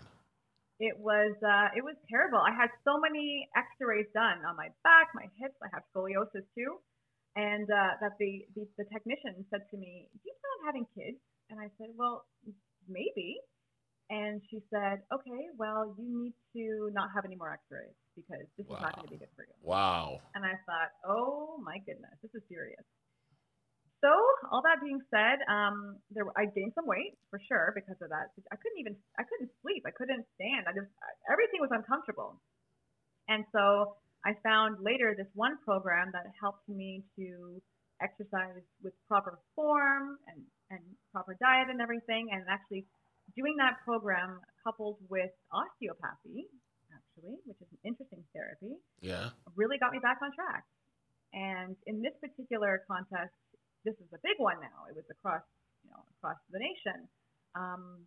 It 0.79 0.95
was 0.99 1.35
uh, 1.43 1.75
it 1.75 1.83
was 1.83 1.99
terrible. 2.07 2.39
I 2.39 2.55
had 2.55 2.71
so 2.87 3.03
many 3.03 3.51
X-rays 3.57 4.07
done 4.15 4.47
on 4.47 4.55
my 4.55 4.71
back, 4.87 5.11
my 5.15 5.27
hips. 5.35 5.59
I 5.59 5.67
have 5.75 5.83
scoliosis 5.91 6.47
too, 6.55 6.79
and 7.35 7.67
uh, 7.67 7.99
that 8.01 8.15
the, 8.23 8.47
the 8.55 8.63
the 8.79 8.87
technician 8.87 9.43
said 9.51 9.67
to 9.71 9.77
me, 9.77 10.07
"Do 10.15 10.23
you 10.23 10.35
plan 10.39 10.55
on 10.55 10.63
having 10.71 10.87
kids?" 10.95 11.19
And 11.51 11.59
I 11.59 11.67
said, 11.79 11.91
"Well, 11.99 12.27
maybe." 12.87 13.43
And 14.09 14.41
she 14.49 14.63
said, 14.71 15.03
"Okay, 15.13 15.51
well, 15.59 15.95
you 15.99 16.07
need 16.07 16.35
to 16.55 16.95
not 16.95 17.11
have 17.15 17.27
any 17.27 17.35
more 17.35 17.53
X-rays 17.53 17.99
because 18.15 18.47
this 18.57 18.65
is 18.65 18.71
not 18.71 18.95
going 18.95 19.09
to 19.09 19.13
be 19.13 19.19
good 19.19 19.35
for 19.35 19.43
you." 19.43 19.55
Wow. 19.67 20.23
And 20.39 20.47
I 20.47 20.55
thought, 20.63 20.95
"Oh 21.03 21.59
my 21.59 21.79
goodness, 21.83 22.15
this 22.23 22.31
is 22.39 22.43
serious." 22.49 22.87
So, 24.01 24.15
all 24.55 24.63
that 24.63 24.79
being 24.79 25.03
said, 25.11 25.43
um, 25.51 25.99
there 26.15 26.23
I 26.39 26.47
gained 26.47 26.71
some 26.75 26.87
weight 26.87 27.19
for 27.31 27.41
sure 27.51 27.73
because 27.75 27.99
of 27.99 28.11
that. 28.15 28.31
I 28.53 28.57
couldn't 28.57 28.79
even 28.79 28.95
I 29.19 29.25
couldn't 29.27 29.51
sleep. 29.63 29.83
I 29.87 29.91
couldn't 29.91 30.23
stand. 30.39 30.71
I 30.71 30.73
just 30.73 30.87
everything 31.27 31.59
was 31.61 31.71
uncomfortable. 31.75 32.39
And 33.29 33.45
so 33.51 33.97
I 34.25 34.35
found 34.43 34.79
later 34.83 35.15
this 35.19 35.27
one 35.35 35.59
program 35.67 36.11
that 36.15 36.31
helped 36.41 36.69
me 36.69 37.03
to 37.19 37.61
exercise 38.01 38.63
with 38.83 38.95
proper 39.09 39.39
form 39.59 40.19
and, 40.31 40.41
and 40.71 40.81
proper 41.13 41.37
diet 41.43 41.67
and 41.69 41.81
everything. 41.83 42.31
And 42.31 42.47
actually 42.49 42.87
doing 43.37 43.57
that 43.59 43.83
program 43.85 44.39
coupled 44.63 44.97
with 45.11 45.31
osteopathy, 45.53 46.47
actually, 46.95 47.37
which 47.45 47.59
is 47.61 47.69
an 47.75 47.79
interesting 47.85 48.23
therapy, 48.33 48.79
Yeah. 49.03 49.31
really 49.57 49.77
got 49.79 49.93
me 49.93 49.99
back 49.99 50.19
on 50.23 50.31
track. 50.33 50.65
And 51.35 51.77
in 51.87 52.01
this 52.01 52.15
particular 52.23 52.83
contest, 52.89 53.35
this 53.85 53.95
is 53.99 54.11
a 54.15 54.21
big 54.23 54.39
one 54.39 54.59
now. 54.61 54.87
It 54.91 54.97
was 54.97 55.07
across, 55.11 55.43
you 55.85 55.91
know, 55.91 56.03
across 56.19 56.39
the 56.51 56.59
nation. 56.59 57.07
Um, 57.55 58.07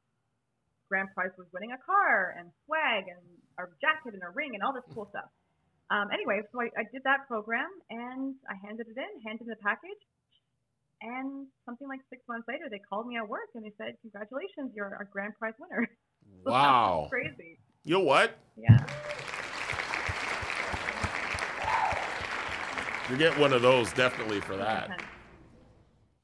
grand 0.89 1.10
prize 1.15 1.31
was 1.38 1.47
winning 1.53 1.71
a 1.71 1.81
car 1.86 2.36
and 2.38 2.51
swag 2.65 3.07
and 3.07 3.23
a 3.60 3.63
jacket 3.79 4.13
and 4.13 4.23
a 4.23 4.31
ring 4.36 4.51
and 4.55 4.63
all 4.63 4.73
this 4.73 4.84
cool 4.93 5.07
stuff. 5.10 5.31
Um, 5.89 6.07
anyway, 6.12 6.41
so 6.51 6.62
I, 6.62 6.67
I 6.79 6.84
did 6.91 7.03
that 7.03 7.27
program 7.27 7.67
and 7.89 8.36
I 8.47 8.55
handed 8.65 8.88
it 8.88 8.95
in, 8.95 9.12
handed 9.27 9.43
in 9.43 9.51
the 9.51 9.60
package, 9.63 9.99
and 11.01 11.47
something 11.65 11.88
like 11.88 11.99
six 12.10 12.21
months 12.29 12.47
later, 12.47 12.69
they 12.69 12.79
called 12.79 13.07
me 13.07 13.17
at 13.17 13.27
work 13.27 13.49
and 13.55 13.65
they 13.65 13.73
said, 13.77 13.97
"Congratulations, 14.01 14.71
you're 14.75 14.86
our 14.95 15.07
grand 15.12 15.34
prize 15.38 15.53
winner." 15.60 15.88
Wow. 16.45 17.07
crazy. 17.10 17.60
You 17.84 17.95
know 17.95 17.99
what? 17.99 18.38
Yeah. 18.55 18.77
You 23.10 23.17
get 23.17 23.38
one 23.38 23.51
of 23.51 23.62
those 23.62 23.91
definitely 23.93 24.39
for 24.39 24.55
that. 24.55 25.01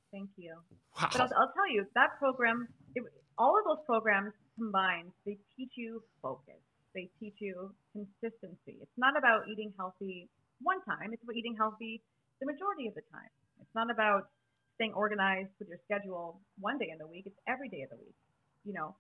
100%. 0.08 0.12
Thank 0.12 0.30
you. 0.38 0.56
Wow. 1.00 1.10
But 1.12 1.22
I'll, 1.22 1.34
I'll 1.40 1.54
tell 1.54 1.70
you, 1.70 1.86
that 1.96 2.18
program, 2.20 2.68
it, 2.96 3.04
all 3.38 3.58
of 3.58 3.64
those 3.66 3.86
programs 3.86 4.34
combined, 4.56 5.12
they 5.26 5.38
teach 5.56 5.74
you 5.76 6.04
focus. 6.22 6.60
They 6.96 7.10
teach 7.20 7.36
you 7.40 7.72
consistency. 7.94 8.82
It's 8.82 8.98
not 8.98 9.18
about 9.18 9.48
eating 9.52 9.74
healthy 9.78 10.30
one 10.62 10.82
time, 10.90 11.14
it's 11.14 11.22
about 11.22 11.36
eating 11.38 11.54
healthy 11.54 12.02
the 12.40 12.46
majority 12.46 12.88
of 12.88 12.94
the 12.94 13.06
time. 13.14 13.30
It's 13.62 13.74
not 13.74 13.90
about 13.90 14.30
staying 14.78 14.94
organized 14.94 15.50
with 15.58 15.70
your 15.70 15.82
schedule 15.86 16.42
one 16.62 16.78
day 16.78 16.90
in 16.94 16.98
the 16.98 17.08
week, 17.08 17.26
it's 17.26 17.38
every 17.48 17.70
day 17.70 17.82
of 17.82 17.90
the 17.90 17.98
week. 17.98 18.18
You 18.66 18.74
know, 18.74 18.96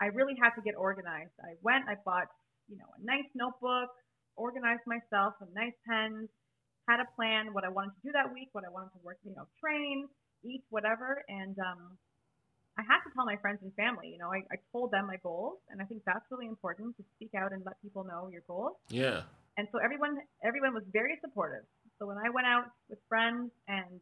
I 0.00 0.08
really 0.12 0.36
had 0.40 0.56
to 0.56 0.62
get 0.64 0.76
organized. 0.76 1.32
I 1.40 1.56
went, 1.60 1.84
I 1.88 1.96
bought, 2.04 2.28
you 2.68 2.76
know, 2.76 2.88
a 2.96 3.00
nice 3.04 3.28
notebook, 3.36 3.92
organized 4.36 4.84
myself, 4.88 5.36
some 5.38 5.52
nice 5.52 5.76
pens, 5.84 6.28
had 6.88 7.04
a 7.04 7.08
plan, 7.16 7.52
what 7.52 7.64
I 7.64 7.68
wanted 7.68 7.92
to 8.00 8.02
do 8.08 8.12
that 8.16 8.32
week, 8.32 8.48
what 8.52 8.64
I 8.64 8.72
wanted 8.72 8.96
to 8.96 9.00
work, 9.04 9.20
you 9.20 9.36
know, 9.36 9.44
train, 9.60 10.08
eat, 10.44 10.62
whatever. 10.70 11.24
And 11.28 11.58
um, 11.58 11.98
I 12.78 12.82
had 12.82 13.02
to 13.06 13.10
tell 13.14 13.26
my 13.26 13.36
friends 13.36 13.58
and 13.62 13.74
family, 13.74 14.10
you 14.12 14.18
know, 14.18 14.30
I, 14.30 14.42
I 14.52 14.56
told 14.72 14.90
them 14.92 15.06
my 15.06 15.16
goals. 15.22 15.58
And 15.70 15.82
I 15.82 15.84
think 15.84 16.02
that's 16.04 16.24
really 16.30 16.46
important 16.46 16.96
to 16.96 17.02
speak 17.16 17.34
out 17.34 17.52
and 17.52 17.64
let 17.64 17.80
people 17.82 18.04
know 18.04 18.28
your 18.30 18.42
goals. 18.46 18.76
Yeah. 18.88 19.22
And 19.56 19.66
so 19.72 19.78
everyone, 19.82 20.18
everyone 20.44 20.74
was 20.74 20.84
very 20.92 21.18
supportive. 21.20 21.66
So 21.98 22.06
when 22.06 22.18
I 22.18 22.30
went 22.30 22.46
out 22.46 22.70
with 22.88 22.98
friends 23.08 23.50
and 23.66 24.00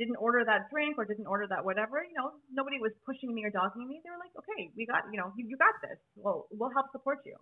didn't 0.00 0.16
order 0.16 0.42
that 0.48 0.72
drink 0.72 0.96
or 0.96 1.04
didn't 1.04 1.28
order 1.28 1.46
that 1.46 1.62
whatever, 1.62 2.02
you 2.02 2.16
know, 2.16 2.32
nobody 2.50 2.80
was 2.80 2.90
pushing 3.04 3.30
me 3.36 3.44
or 3.44 3.52
dogging 3.52 3.86
me. 3.86 4.00
They 4.02 4.10
were 4.10 4.18
like, 4.18 4.32
okay, 4.32 4.72
we 4.74 4.86
got, 4.86 5.04
you 5.12 5.20
know, 5.20 5.30
you, 5.36 5.46
you 5.46 5.56
got 5.60 5.76
this. 5.84 6.00
Well, 6.16 6.48
we'll 6.50 6.72
help 6.72 6.90
support 6.90 7.20
you. 7.28 7.36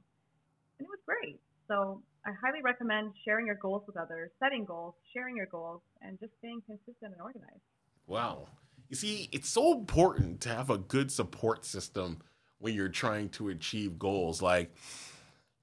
And 0.76 0.84
it 0.84 0.90
was 0.90 1.00
great. 1.06 1.40
So 1.68 2.02
I 2.26 2.34
highly 2.42 2.60
recommend 2.60 3.14
sharing 3.24 3.46
your 3.46 3.56
goals 3.62 3.84
with 3.86 3.96
others, 3.96 4.30
setting 4.40 4.64
goals, 4.64 4.94
sharing 5.14 5.36
your 5.36 5.46
goals, 5.46 5.80
and 6.02 6.18
just 6.18 6.32
staying 6.42 6.62
consistent 6.66 7.14
and 7.14 7.22
organized. 7.22 7.62
Wow. 8.08 8.48
You 8.88 8.96
see, 8.96 9.28
it's 9.30 9.48
so 9.48 9.72
important 9.72 10.40
to 10.40 10.48
have 10.48 10.70
a 10.70 10.78
good 10.78 11.12
support 11.12 11.64
system 11.64 12.18
when 12.58 12.74
you're 12.74 12.88
trying 12.88 13.28
to 13.28 13.50
achieve 13.50 13.98
goals, 13.98 14.42
like, 14.42 14.74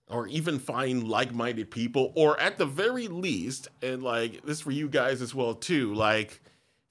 or 0.07 0.27
even 0.27 0.59
find 0.59 1.07
like 1.07 1.33
minded 1.33 1.71
people, 1.71 2.13
or 2.15 2.39
at 2.39 2.59
the 2.59 2.65
very 2.65 3.07
least, 3.07 3.67
and 3.81 4.03
like 4.03 4.45
this 4.45 4.61
for 4.61 4.71
you 4.71 4.87
guys 4.87 5.21
as 5.21 5.33
well, 5.33 5.55
too, 5.55 5.93
like 5.95 6.39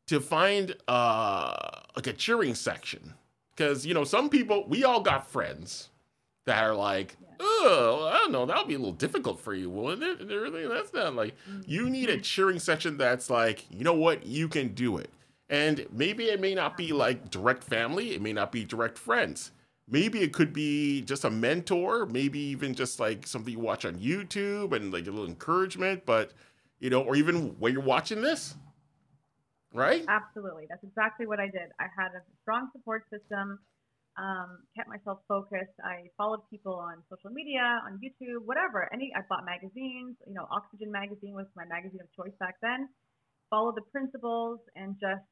to 0.09 0.21
find 0.21 0.77
uh 0.89 1.55
like 1.97 2.09
a 2.09 2.13
cheering 2.13 2.57
section. 2.57 3.15
Because, 3.55 3.87
you 3.87 3.95
know, 3.95 4.03
some 4.03 4.29
people, 4.29 4.67
we 4.69 4.83
all 4.83 5.01
got 5.01 5.29
friends 5.31 5.91
that 6.45 6.65
are 6.65 6.75
like, 6.75 7.17
oh, 7.39 8.11
I 8.13 8.19
don't 8.19 8.33
know, 8.33 8.45
that'll 8.45 8.65
be 8.65 8.75
a 8.75 8.79
little 8.79 8.93
difficult 8.93 9.39
for 9.39 9.55
you, 9.55 9.71
wouldn't 9.71 10.03
it? 10.03 10.21
And. 10.21 10.71
That's 10.73 10.93
not 10.93 11.15
like, 11.15 11.37
you 11.65 11.89
need 11.89 12.11
a 12.11 12.21
cheering 12.21 12.59
section 12.59 12.99
that's 12.99 13.31
like, 13.31 13.65
you 13.71 13.85
know 13.85 13.95
what, 13.95 14.27
you 14.27 14.49
can 14.49 14.75
do 14.75 14.97
it. 14.99 15.09
And 15.49 15.87
maybe 15.93 16.25
it 16.25 16.41
may 16.41 16.55
not 16.55 16.77
be 16.77 16.93
like 16.93 17.31
direct 17.31 17.65
family, 17.65 18.15
it 18.15 18.23
may 18.23 18.33
not 18.33 18.51
be 18.51 18.65
direct 18.65 18.99
friends. 18.99 19.53
Maybe 19.87 20.21
it 20.21 20.33
could 20.33 20.55
be 20.55 21.03
just 21.03 21.25
a 21.25 21.31
mentor, 21.31 22.07
maybe 22.07 22.39
even 22.39 22.75
just 22.75 22.99
like 22.99 23.27
something 23.27 23.53
you 23.53 23.59
watch 23.59 23.85
on 23.85 23.97
YouTube 23.97 24.73
and 24.73 24.91
like 24.91 25.07
a 25.07 25.11
little 25.11 25.27
encouragement, 25.27 26.07
but 26.07 26.33
you 26.81 26.89
know, 26.89 27.03
or 27.03 27.17
even 27.17 27.59
where 27.59 27.71
you're 27.71 27.83
watching 27.83 28.23
this. 28.23 28.55
Right? 29.75 30.05
Absolutely. 30.09 30.67
That's 30.71 30.85
exactly 30.85 31.27
what 31.27 31.41
I 31.41 31.47
did. 31.47 31.69
I 31.81 31.87
had 31.95 32.15
a 32.15 32.23
strong 32.43 32.71
support 32.73 33.05
system, 33.11 33.59
um, 34.17 34.63
kept 34.77 34.89
myself 34.89 35.19
focused. 35.29 35.75
I 35.85 36.09
followed 36.17 36.41
people 36.49 36.75
on 36.75 37.03
social 37.11 37.31
media, 37.31 37.83
on 37.85 38.01
YouTube, 38.01 38.47
whatever. 38.47 38.89
Any 38.93 39.13
I 39.15 39.21
bought 39.29 39.45
magazines, 39.45 40.17
you 40.27 40.33
know, 40.33 40.47
Oxygen 40.51 40.91
magazine 40.93 41.35
was 41.35 41.47
my 41.57 41.65
magazine 41.67 42.01
of 42.01 42.09
choice 42.15 42.35
back 42.39 42.57
then. 42.63 42.89
Followed 43.51 43.77
the 43.77 43.87
principles 43.93 44.61
and 44.75 44.97
just 44.99 45.25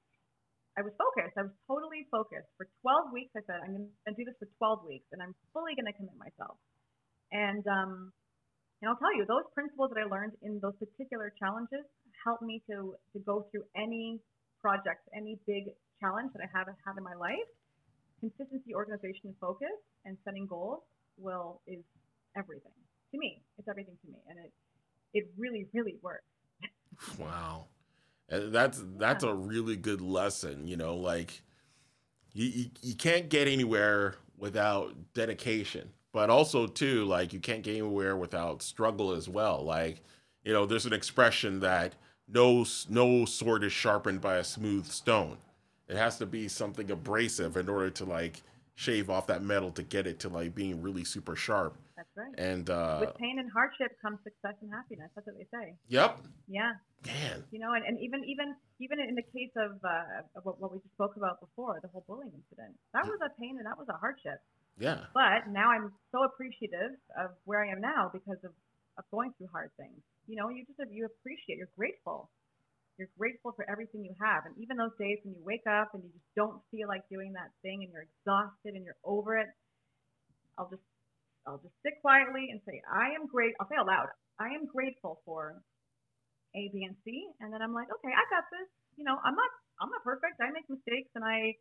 I 0.72 0.80
was 0.80 0.96
focused. 0.96 1.36
I 1.36 1.44
was 1.44 1.56
totally 1.68 2.08
focused. 2.08 2.48
For 2.56 2.64
12 2.80 3.12
weeks, 3.12 3.32
I 3.36 3.44
said, 3.44 3.60
I'm 3.60 3.76
going 3.76 3.92
to 4.08 4.16
do 4.16 4.24
this 4.24 4.36
for 4.40 4.48
12 4.56 4.88
weeks 4.88 5.04
and 5.12 5.20
I'm 5.20 5.36
fully 5.52 5.76
going 5.76 5.88
to 5.88 5.96
commit 5.96 6.16
myself. 6.16 6.56
And, 7.28 7.60
um, 7.68 8.12
and 8.80 8.88
I'll 8.88 9.00
tell 9.00 9.12
you, 9.12 9.28
those 9.28 9.44
principles 9.52 9.92
that 9.92 10.00
I 10.00 10.08
learned 10.08 10.32
in 10.40 10.60
those 10.64 10.76
particular 10.80 11.28
challenges 11.36 11.84
helped 12.24 12.40
me 12.40 12.64
to, 12.72 12.96
to 13.12 13.18
go 13.20 13.44
through 13.52 13.68
any 13.76 14.20
project, 14.64 15.04
any 15.12 15.36
big 15.44 15.76
challenge 16.00 16.32
that 16.32 16.40
I 16.40 16.48
have 16.56 16.72
had 16.72 16.96
in 16.96 17.04
my 17.04 17.14
life. 17.14 17.48
Consistency, 18.20 18.72
organization, 18.72 19.34
focus, 19.40 19.74
and 20.04 20.16
setting 20.24 20.46
goals 20.46 20.82
will 21.18 21.60
is 21.66 21.82
everything 22.36 22.74
to 23.12 23.18
me. 23.18 23.42
It's 23.58 23.68
everything 23.68 23.98
to 23.98 24.08
me, 24.10 24.18
and 24.30 24.38
it 24.38 24.52
it 25.14 25.24
really, 25.36 25.66
really 25.74 25.96
works. 26.02 26.24
wow. 27.18 27.66
Uh, 28.32 28.40
that's 28.46 28.82
that's 28.96 29.24
a 29.24 29.34
really 29.34 29.76
good 29.76 30.00
lesson, 30.00 30.66
you 30.66 30.76
know, 30.76 30.96
like 30.96 31.42
you, 32.32 32.46
you, 32.46 32.66
you 32.82 32.94
can't 32.94 33.28
get 33.28 33.46
anywhere 33.48 34.14
without 34.38 34.94
dedication, 35.14 35.90
but 36.12 36.30
also 36.30 36.66
too 36.66 37.04
like 37.04 37.32
you 37.32 37.40
can't 37.40 37.62
get 37.62 37.72
anywhere 37.72 38.16
without 38.16 38.62
struggle 38.62 39.12
as 39.12 39.28
well. 39.28 39.62
Like, 39.62 40.00
you 40.44 40.52
know, 40.52 40.66
there's 40.66 40.86
an 40.86 40.94
expression 40.94 41.60
that 41.60 41.94
no 42.28 42.64
no 42.88 43.24
sword 43.26 43.64
is 43.64 43.72
sharpened 43.72 44.20
by 44.22 44.36
a 44.36 44.44
smooth 44.44 44.86
stone. 44.86 45.36
It 45.88 45.96
has 45.96 46.16
to 46.18 46.26
be 46.26 46.48
something 46.48 46.90
abrasive 46.90 47.56
in 47.56 47.68
order 47.68 47.90
to 47.90 48.04
like 48.06 48.42
shave 48.76 49.10
off 49.10 49.26
that 49.26 49.42
metal 49.42 49.70
to 49.72 49.82
get 49.82 50.06
it 50.06 50.18
to 50.20 50.28
like 50.30 50.54
being 50.54 50.80
really 50.80 51.04
super 51.04 51.36
sharp. 51.36 51.76
That's 52.02 52.18
right. 52.18 52.34
And 52.34 52.66
uh, 52.66 52.98
with 52.98 53.14
pain 53.14 53.38
and 53.38 53.46
hardship 53.54 53.94
comes 54.02 54.18
success 54.26 54.58
and 54.58 54.70
happiness. 54.74 55.10
That's 55.14 55.26
what 55.26 55.38
they 55.38 55.46
say. 55.54 55.78
Yep. 55.86 56.18
Yeah. 56.50 56.74
Man. 57.06 57.46
You 57.54 57.62
know, 57.62 57.74
and, 57.78 57.86
and 57.86 57.98
even 58.02 58.26
even 58.26 58.54
even 58.82 58.98
in 58.98 59.14
the 59.14 59.22
case 59.22 59.54
of, 59.54 59.78
uh, 59.86 60.26
of 60.34 60.42
what, 60.42 60.58
what 60.58 60.72
we 60.74 60.78
just 60.82 60.94
spoke 60.98 61.14
about 61.14 61.38
before, 61.38 61.78
the 61.78 61.88
whole 61.94 62.02
bullying 62.10 62.34
incident, 62.34 62.74
that 62.94 63.06
was 63.06 63.18
a 63.22 63.30
pain 63.38 63.54
and 63.58 63.66
that 63.66 63.78
was 63.78 63.86
a 63.86 63.98
hardship. 63.98 64.42
Yeah. 64.78 65.06
But 65.14 65.46
now 65.50 65.70
I'm 65.70 65.92
so 66.10 66.26
appreciative 66.26 66.98
of 67.14 67.38
where 67.46 67.62
I 67.62 67.70
am 67.70 67.80
now 67.80 68.10
because 68.10 68.42
of, 68.42 68.50
of 68.98 69.04
going 69.14 69.30
through 69.38 69.54
hard 69.54 69.70
things. 69.78 70.02
You 70.26 70.36
know, 70.36 70.50
you 70.50 70.66
just 70.66 70.78
you 70.90 71.06
appreciate, 71.06 71.58
you're 71.58 71.74
grateful. 71.78 72.30
You're 72.98 73.10
grateful 73.18 73.52
for 73.54 73.64
everything 73.70 74.04
you 74.04 74.14
have. 74.20 74.44
And 74.46 74.54
even 74.58 74.76
those 74.76 74.94
days 74.98 75.18
when 75.22 75.34
you 75.34 75.42
wake 75.42 75.66
up 75.66 75.94
and 75.94 76.02
you 76.02 76.10
just 76.10 76.30
don't 76.34 76.60
feel 76.70 76.86
like 76.88 77.06
doing 77.08 77.32
that 77.34 77.50
thing 77.62 77.82
and 77.82 77.90
you're 77.90 78.06
exhausted 78.06 78.74
and 78.74 78.84
you're 78.84 79.00
over 79.02 79.38
it, 79.38 79.48
I'll 80.58 80.68
just 80.68 80.82
I'll 81.46 81.58
just 81.58 81.74
sit 81.82 81.98
quietly 82.00 82.48
and 82.50 82.60
say, 82.66 82.82
I 82.86 83.14
am 83.18 83.26
great. 83.26 83.54
I'll 83.58 83.68
say 83.68 83.76
aloud, 83.80 84.08
I 84.38 84.54
am 84.54 84.66
grateful 84.66 85.22
for 85.24 85.62
A, 86.54 86.70
B, 86.72 86.84
and 86.86 86.96
C. 87.04 87.26
And 87.40 87.52
then 87.52 87.62
I'm 87.62 87.74
like, 87.74 87.88
okay, 87.90 88.12
I 88.14 88.24
got 88.30 88.46
this. 88.50 88.68
You 88.96 89.04
know, 89.04 89.16
I'm 89.24 89.34
not, 89.34 89.50
I'm 89.80 89.90
not 89.90 90.04
perfect. 90.04 90.38
I 90.40 90.50
make 90.52 90.68
mistakes 90.68 91.10
and 91.14 91.24
I 91.24 91.56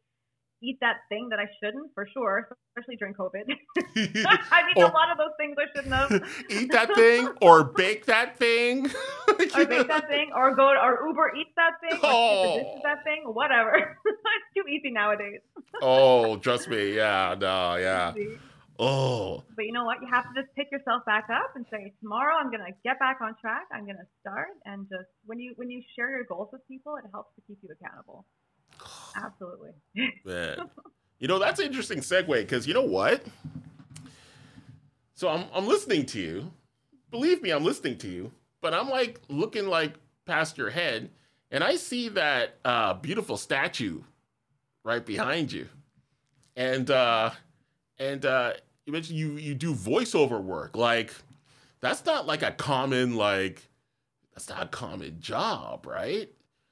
eat 0.63 0.77
that 0.81 0.97
thing 1.09 1.29
that 1.29 1.39
I 1.39 1.45
shouldn't 1.59 1.91
for 1.93 2.07
sure, 2.13 2.47
especially 2.69 2.95
during 2.95 3.13
COVID. 3.13 3.41
I 4.51 4.67
mean, 4.67 4.77
or, 4.77 4.89
a 4.89 4.93
lot 4.93 5.11
of 5.11 5.17
those 5.17 5.33
things 5.37 5.55
I 5.57 5.65
shouldn't 5.75 5.93
have. 5.93 6.11
eat 6.49 6.71
that 6.71 6.93
thing 6.95 7.29
or 7.41 7.63
bake 7.63 8.05
that 8.05 8.37
thing. 8.37 8.85
or 9.27 9.65
bake 9.65 9.87
that 9.87 10.07
thing 10.07 10.31
or 10.35 10.55
go 10.55 10.73
to, 10.73 10.79
or 10.79 11.07
Uber 11.07 11.33
eat 11.35 11.47
that 11.55 11.73
thing 11.81 11.99
or 12.03 12.09
oh. 12.11 12.79
that 12.83 13.03
thing, 13.03 13.23
whatever. 13.25 13.73
it's 14.05 14.55
too 14.55 14.69
easy 14.69 14.91
nowadays. 14.91 15.39
oh, 15.81 16.37
trust 16.37 16.69
me. 16.69 16.95
Yeah, 16.95 17.35
no, 17.39 17.75
yeah. 17.75 18.13
Oh. 18.81 19.43
But 19.55 19.65
you 19.65 19.73
know 19.73 19.85
what? 19.85 20.01
You 20.01 20.07
have 20.11 20.23
to 20.23 20.41
just 20.41 20.53
pick 20.55 20.71
yourself 20.71 21.05
back 21.05 21.27
up 21.29 21.55
and 21.55 21.65
say, 21.69 21.93
tomorrow 22.01 22.35
I'm 22.35 22.49
gonna 22.49 22.71
get 22.83 22.97
back 22.99 23.19
on 23.21 23.35
track. 23.39 23.67
I'm 23.71 23.85
gonna 23.85 24.07
start 24.19 24.49
and 24.65 24.87
just 24.89 25.07
when 25.25 25.39
you 25.39 25.53
when 25.55 25.69
you 25.69 25.83
share 25.95 26.09
your 26.09 26.23
goals 26.23 26.49
with 26.51 26.67
people, 26.67 26.95
it 26.95 27.05
helps 27.11 27.35
to 27.35 27.41
keep 27.47 27.59
you 27.61 27.69
accountable. 27.69 28.25
Absolutely. 29.15 29.71
Man. 30.25 30.57
You 31.19 31.27
know, 31.27 31.37
that's 31.37 31.59
an 31.59 31.67
interesting 31.67 31.99
segue 31.99 32.27
because 32.33 32.65
you 32.65 32.73
know 32.73 32.81
what? 32.81 33.23
So 35.13 35.29
I'm 35.29 35.45
I'm 35.53 35.67
listening 35.67 36.07
to 36.07 36.19
you. 36.19 36.51
Believe 37.11 37.43
me, 37.43 37.51
I'm 37.51 37.63
listening 37.63 37.99
to 37.99 38.07
you. 38.07 38.31
But 38.59 38.73
I'm 38.73 38.89
like 38.89 39.21
looking 39.29 39.67
like 39.67 39.93
past 40.25 40.57
your 40.57 40.71
head, 40.71 41.11
and 41.51 41.63
I 41.63 41.75
see 41.75 42.09
that 42.09 42.57
uh, 42.65 42.95
beautiful 42.95 43.37
statue 43.37 44.01
right 44.83 45.05
behind 45.05 45.51
you. 45.51 45.67
And 46.55 46.89
uh 46.89 47.29
and 47.99 48.25
uh 48.25 48.53
you 48.85 48.93
mentioned 48.93 49.17
you 49.17 49.33
you 49.33 49.55
do 49.55 49.73
voiceover 49.73 50.41
work. 50.41 50.75
Like 50.75 51.13
that's 51.79 52.05
not 52.05 52.27
like 52.27 52.43
a 52.43 52.51
common 52.51 53.15
like 53.15 53.69
that's 54.33 54.49
not 54.49 54.63
a 54.63 54.67
common 54.67 55.19
job, 55.19 55.85
right? 55.85 56.29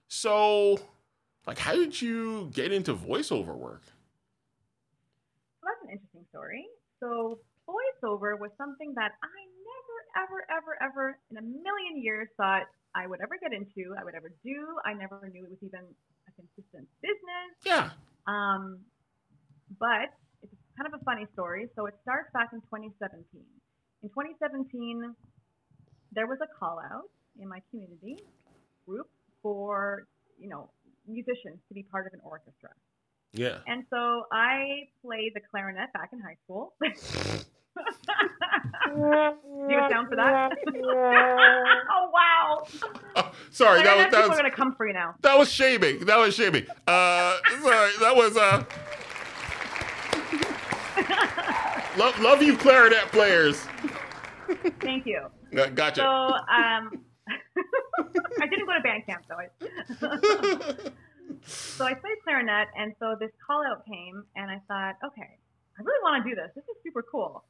So 0.07 0.79
like 1.45 1.59
how 1.59 1.73
did 1.73 2.01
you 2.01 2.49
get 2.53 2.71
into 2.71 2.93
voiceover 2.93 3.55
work? 3.55 3.83
Well, 5.61 5.73
that's 5.73 5.83
an 5.83 5.89
interesting 5.91 6.25
story. 6.29 6.65
So 6.99 7.39
voiceover 7.67 8.39
was 8.39 8.51
something 8.57 8.93
that 8.95 9.11
I 9.23 9.39
never, 9.69 10.25
ever, 10.25 10.45
ever, 10.57 10.77
ever 10.81 11.19
in 11.31 11.37
a 11.37 11.41
million 11.41 12.01
years 12.01 12.27
thought 12.37 12.63
I 12.95 13.07
would 13.07 13.21
ever 13.21 13.37
get 13.39 13.53
into, 13.53 13.93
I 13.99 14.03
would 14.03 14.15
ever 14.15 14.31
do. 14.43 14.77
I 14.83 14.93
never 14.93 15.29
knew 15.31 15.45
it 15.45 15.49
was 15.49 15.61
even 15.61 15.85
a 16.27 16.31
consistent 16.33 16.87
business. 17.01 17.51
Yeah. 17.63 17.89
Um, 18.25 18.79
but 19.79 20.09
kind 20.79 20.93
of 20.93 20.99
a 20.99 21.03
funny 21.03 21.27
story. 21.33 21.67
So 21.75 21.85
it 21.87 21.95
starts 22.01 22.31
back 22.33 22.49
in 22.53 22.61
2017. 22.61 23.43
In 24.01 24.09
2017, 24.09 25.13
there 26.13 26.25
was 26.25 26.39
a 26.41 26.47
call 26.57 26.79
out 26.79 27.09
in 27.39 27.47
my 27.49 27.61
community 27.69 28.23
group 28.87 29.09
for, 29.43 30.07
you 30.39 30.47
know, 30.47 30.69
musicians 31.07 31.59
to 31.67 31.73
be 31.73 31.83
part 31.83 32.07
of 32.07 32.13
an 32.13 32.21
orchestra. 32.23 32.69
Yeah. 33.33 33.57
And 33.67 33.83
so 33.89 34.23
I 34.31 34.87
played 35.03 35.33
the 35.35 35.41
clarinet 35.51 35.91
back 35.93 36.11
in 36.13 36.19
high 36.21 36.37
school. 36.45 36.73
Do 36.81 36.91
you 39.69 39.77
have 39.77 39.91
sound 39.91 40.09
for 40.09 40.15
that? 40.15 40.51
oh 40.75 42.09
wow! 42.11 42.67
Oh, 43.15 43.31
sorry, 43.51 43.83
that 43.83 43.95
was 43.95 44.05
that 44.05 44.11
people 44.11 44.29
was, 44.29 44.39
are 44.39 44.41
gonna 44.41 44.51
come 44.51 44.75
for 44.75 44.87
you 44.87 44.93
now. 44.93 45.13
That 45.21 45.37
was 45.37 45.49
shaming. 45.51 46.05
That 46.05 46.17
was 46.17 46.33
shaming. 46.33 46.65
Uh, 46.87 47.37
sorry, 47.61 47.91
that 47.99 48.15
was 48.15 48.35
uh. 48.35 48.65
Love, 51.99 52.19
love 52.21 52.41
you, 52.41 52.57
clarinet 52.57 53.11
players. 53.11 53.67
Thank 54.79 55.05
you. 55.05 55.27
gotcha. 55.51 56.01
So, 56.01 56.07
um, 56.07 57.03
I 58.41 58.47
didn't 58.49 58.65
go 58.65 58.73
to 58.73 58.81
band 58.81 59.05
camp 59.05 59.25
though. 59.27 59.37
so 61.45 61.85
I 61.85 61.93
played 61.93 62.17
clarinet, 62.23 62.69
and 62.75 62.95
so 62.99 63.15
this 63.19 63.29
call 63.45 63.61
out 63.67 63.85
came, 63.85 64.23
and 64.35 64.49
I 64.49 64.59
thought, 64.67 64.95
okay, 65.05 65.37
I 65.77 65.83
really 65.83 66.01
want 66.01 66.23
to 66.23 66.29
do 66.29 66.35
this. 66.35 66.49
This 66.55 66.63
is 66.63 66.77
super 66.83 67.03
cool. 67.03 67.43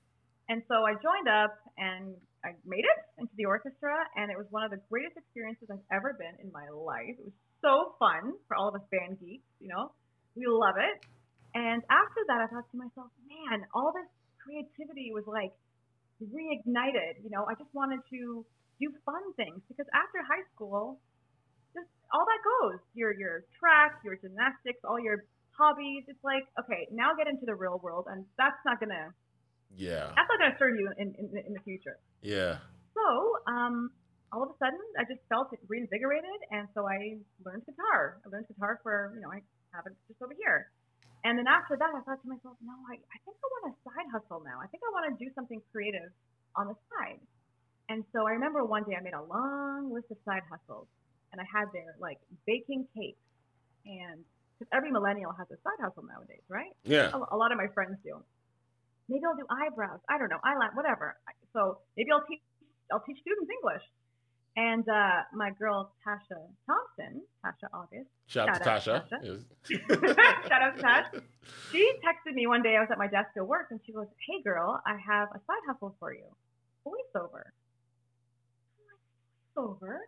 And 0.49 0.63
so 0.67 0.83
I 0.83 0.95
joined 0.97 1.29
up, 1.29 1.55
and 1.77 2.15
I 2.43 2.57
made 2.65 2.83
it 2.83 2.99
into 3.21 3.31
the 3.37 3.45
orchestra, 3.45 3.93
and 4.17 4.31
it 4.31 4.37
was 4.37 4.47
one 4.49 4.63
of 4.63 4.71
the 4.71 4.81
greatest 4.89 5.15
experiences 5.15 5.69
I've 5.69 5.85
ever 5.93 6.13
been 6.17 6.33
in 6.43 6.51
my 6.51 6.67
life. 6.73 7.13
It 7.21 7.25
was 7.29 7.37
so 7.61 7.93
fun 7.99 8.33
for 8.47 8.57
all 8.57 8.69
of 8.69 8.75
us 8.75 8.81
band 8.89 9.19
geeks, 9.21 9.45
you 9.61 9.67
know. 9.69 9.91
We 10.35 10.47
love 10.47 10.75
it. 10.81 11.05
And 11.53 11.83
after 11.89 12.21
that, 12.27 12.41
I 12.41 12.47
thought 12.49 12.65
to 12.71 12.77
myself, 12.77 13.09
man, 13.29 13.65
all 13.73 13.91
this 13.93 14.09
creativity 14.49 15.13
was 15.13 15.23
like 15.29 15.53
reignited. 16.17 17.21
You 17.21 17.29
know, 17.29 17.45
I 17.45 17.53
just 17.53 17.69
wanted 17.73 18.01
to 18.09 18.45
do 18.81 18.89
fun 19.05 19.21
things 19.37 19.61
because 19.69 19.85
after 19.93 20.25
high 20.25 20.43
school, 20.55 20.97
just 21.77 21.87
all 22.09 22.25
that 22.25 22.41
goes 22.41 22.81
your 22.97 23.13
your 23.13 23.45
track, 23.61 24.01
your 24.03 24.17
gymnastics, 24.17 24.81
all 24.83 24.99
your 24.99 25.29
hobbies. 25.53 26.09
It's 26.09 26.23
like 26.25 26.49
okay, 26.57 26.89
now 26.91 27.13
get 27.13 27.27
into 27.29 27.45
the 27.45 27.53
real 27.55 27.79
world, 27.83 28.07
and 28.09 28.25
that's 28.37 28.57
not 28.65 28.79
gonna 28.79 29.13
yeah 29.77 30.09
that's 30.17 30.25
not 30.25 30.39
gonna 30.41 30.57
serve 30.57 30.73
you 30.79 30.89
in 30.97 31.13
in, 31.21 31.29
in 31.45 31.53
the 31.53 31.61
future. 31.61 32.01
Yeah. 32.21 32.57
So 32.97 33.05
um, 33.45 33.91
all 34.33 34.43
of 34.43 34.49
a 34.49 34.57
sudden, 34.57 34.81
I 34.97 35.05
just 35.05 35.21
felt 35.29 35.53
reinvigorated, 35.69 36.39
and 36.51 36.67
so 36.73 36.89
I 36.89 37.21
learned 37.45 37.63
guitar. 37.69 38.17
I 38.25 38.29
learned 38.29 38.47
guitar 38.49 38.79
for 38.81 39.13
you 39.13 39.21
know 39.21 39.29
I 39.29 39.45
have 39.77 39.85
it 39.85 39.93
just 40.09 40.21
over 40.21 40.33
here. 40.33 40.73
And 41.23 41.37
then 41.37 41.47
after 41.47 41.75
that, 41.75 41.91
I 41.91 41.99
thought 42.07 42.21
to 42.23 42.29
myself, 42.29 42.55
no, 42.63 42.75
I, 42.87 42.95
I 42.95 43.17
think 43.27 43.35
I 43.35 43.47
want 43.59 43.63
a 43.71 43.75
side 43.83 44.07
hustle 44.11 44.39
now. 44.43 44.63
I 44.63 44.67
think 44.71 44.83
I 44.87 44.91
want 44.95 45.11
to 45.11 45.15
do 45.19 45.29
something 45.35 45.59
creative 45.71 46.11
on 46.55 46.67
the 46.71 46.77
side. 46.91 47.19
And 47.89 48.05
so 48.13 48.27
I 48.27 48.37
remember 48.37 48.63
one 48.63 48.83
day 48.85 48.95
I 48.95 49.01
made 49.01 49.17
a 49.17 49.23
long 49.23 49.91
list 49.91 50.07
of 50.11 50.17
side 50.23 50.45
hustles, 50.47 50.87
and 51.33 51.41
I 51.41 51.45
had 51.49 51.67
there 51.73 51.97
like 51.99 52.21
baking 52.45 52.87
cakes, 52.95 53.19
and 53.85 54.23
because 54.55 54.69
every 54.71 54.91
millennial 54.91 55.33
has 55.33 55.47
a 55.49 55.57
side 55.65 55.79
hustle 55.81 56.03
nowadays, 56.05 56.45
right? 56.47 56.71
Yeah. 56.83 57.09
A, 57.11 57.35
a 57.35 57.37
lot 57.37 57.51
of 57.51 57.57
my 57.57 57.67
friends 57.73 57.97
do. 58.03 58.21
Maybe 59.09 59.25
I'll 59.25 59.35
do 59.35 59.47
eyebrows. 59.49 59.99
I 60.07 60.19
don't 60.21 60.29
know, 60.29 60.39
eyeliner, 60.45 60.75
whatever. 60.75 61.17
So 61.51 61.81
maybe 61.97 62.11
I'll 62.11 62.23
teach 62.29 62.45
I'll 62.93 63.01
teach 63.01 63.19
students 63.21 63.49
English. 63.49 63.83
And 64.59 64.83
uh, 64.91 65.23
my 65.31 65.55
girl 65.55 65.95
Tasha 66.03 66.35
Thompson, 66.67 67.23
Tasha 67.39 67.71
August, 67.71 68.11
Shout 68.27 68.49
out 68.49 68.59
to 68.59 68.63
Shout 68.67 69.07
Tasha. 69.07 69.23
Yes. 69.23 69.39
shout 70.51 70.61
out 70.61 70.75
to 70.75 70.81
Tash. 70.83 71.07
She 71.71 71.79
texted 72.03 72.35
me 72.35 72.43
one 72.45 72.61
day. 72.61 72.75
I 72.75 72.83
was 72.83 72.91
at 72.91 72.97
my 72.99 73.07
desk 73.07 73.31
at 73.39 73.47
work, 73.47 73.71
and 73.71 73.79
she 73.87 73.93
goes, 73.93 74.11
"Hey, 74.27 74.43
girl, 74.43 74.83
I 74.85 74.99
have 74.99 75.29
a 75.31 75.39
side 75.47 75.63
hustle 75.65 75.95
for 75.97 76.11
you, 76.11 76.27
voiceover." 76.83 77.55
Like, 78.83 78.99
voiceover? 79.55 80.03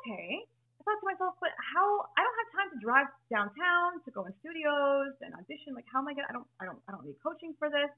Okay. 0.00 0.48
I 0.48 0.80
thought 0.88 1.00
to 1.04 1.06
myself, 1.12 1.34
but 1.36 1.52
how? 1.60 2.08
I 2.16 2.24
don't 2.24 2.38
have 2.40 2.50
time 2.56 2.68
to 2.72 2.78
drive 2.80 3.08
downtown 3.28 4.00
to 4.00 4.10
go 4.16 4.24
in 4.24 4.32
studios 4.40 5.12
and 5.20 5.36
audition. 5.36 5.76
Like, 5.76 5.84
how 5.92 6.00
am 6.00 6.08
I 6.08 6.16
gonna? 6.16 6.28
I 6.30 6.32
don't, 6.32 6.48
I 6.56 6.64
don't, 6.64 6.80
I 6.88 6.92
don't 6.96 7.04
need 7.04 7.20
coaching 7.20 7.52
for 7.60 7.68
this. 7.68 7.92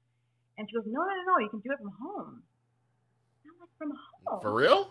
And 0.58 0.66
she 0.66 0.74
goes, 0.74 0.90
No, 0.90 0.98
no, 0.98 1.14
no, 1.14 1.24
no. 1.30 1.38
You 1.38 1.48
can 1.48 1.62
do 1.62 1.70
it 1.70 1.78
from 1.78 1.94
home. 1.94 2.42
And 3.46 3.54
I'm 3.54 3.60
like, 3.62 3.70
from 3.78 3.94
home. 4.26 4.42
For 4.42 4.50
real? 4.50 4.90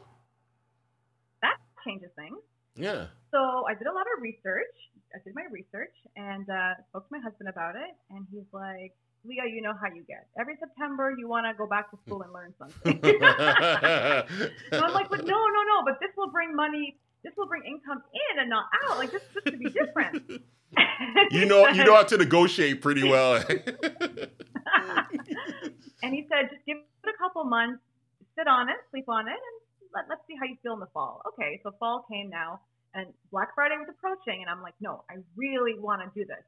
Changes 1.89 2.11
things. 2.15 2.37
Yeah. 2.75 3.07
So 3.31 3.65
I 3.67 3.73
did 3.73 3.87
a 3.87 3.93
lot 3.93 4.05
of 4.15 4.21
research. 4.21 4.73
I 5.13 5.17
did 5.23 5.33
my 5.35 5.45
research 5.51 5.93
and 6.15 6.49
uh, 6.49 6.75
spoke 6.89 7.09
to 7.09 7.15
my 7.17 7.19
husband 7.19 7.49
about 7.49 7.75
it, 7.75 7.91
and 8.11 8.25
he's 8.31 8.45
like, 8.53 8.93
"Leah, 9.25 9.49
you 9.49 9.61
know 9.61 9.73
how 9.73 9.87
you 9.93 10.03
get. 10.03 10.27
Every 10.39 10.55
September, 10.59 11.13
you 11.17 11.27
want 11.27 11.45
to 11.45 11.53
go 11.57 11.67
back 11.67 11.89
to 11.91 11.97
school 12.05 12.21
and 12.21 12.31
learn 12.31 12.53
something." 12.57 12.99
so 14.71 14.85
I'm 14.85 14.93
like, 14.93 15.09
"But 15.09 15.25
no, 15.25 15.35
no, 15.35 15.61
no. 15.65 15.83
But 15.83 15.99
this 15.99 16.11
will 16.15 16.29
bring 16.29 16.55
money. 16.55 16.97
This 17.23 17.33
will 17.37 17.47
bring 17.47 17.63
income 17.65 18.03
in 18.13 18.39
and 18.39 18.49
not 18.49 18.65
out. 18.85 18.97
Like 18.97 19.11
this, 19.11 19.23
this 19.33 19.43
could 19.43 19.59
be 19.59 19.69
different." 19.69 20.23
you 21.31 21.45
know, 21.45 21.67
you 21.69 21.83
know 21.83 21.95
how 21.95 22.03
to 22.03 22.17
negotiate 22.17 22.81
pretty 22.81 23.03
well. 23.03 23.43
and 26.03 26.13
he 26.13 26.27
said, 26.29 26.49
"Just 26.51 26.65
give 26.65 26.77
it 26.77 27.09
a 27.09 27.17
couple 27.17 27.43
months, 27.45 27.81
sit 28.37 28.47
on 28.47 28.69
it, 28.69 28.77
sleep 28.91 29.09
on 29.09 29.27
it, 29.27 29.31
and 29.33 29.58
let, 29.93 30.05
let's 30.09 30.21
see 30.27 30.35
how 30.35 30.45
you 30.45 30.57
feel 30.61 30.73
in 30.73 30.79
the 30.79 30.91
fall." 30.93 31.21
Okay, 31.33 31.59
so 31.63 31.71
fall 31.79 32.05
came 32.09 32.29
now, 32.29 32.61
and 32.93 33.13
Black 33.31 33.53
Friday 33.55 33.77
was 33.77 33.87
approaching, 33.89 34.41
and 34.41 34.49
I'm 34.49 34.61
like, 34.61 34.75
"No, 34.79 35.03
I 35.09 35.17
really 35.35 35.77
want 35.79 36.01
to 36.01 36.09
do 36.17 36.25
this." 36.25 36.43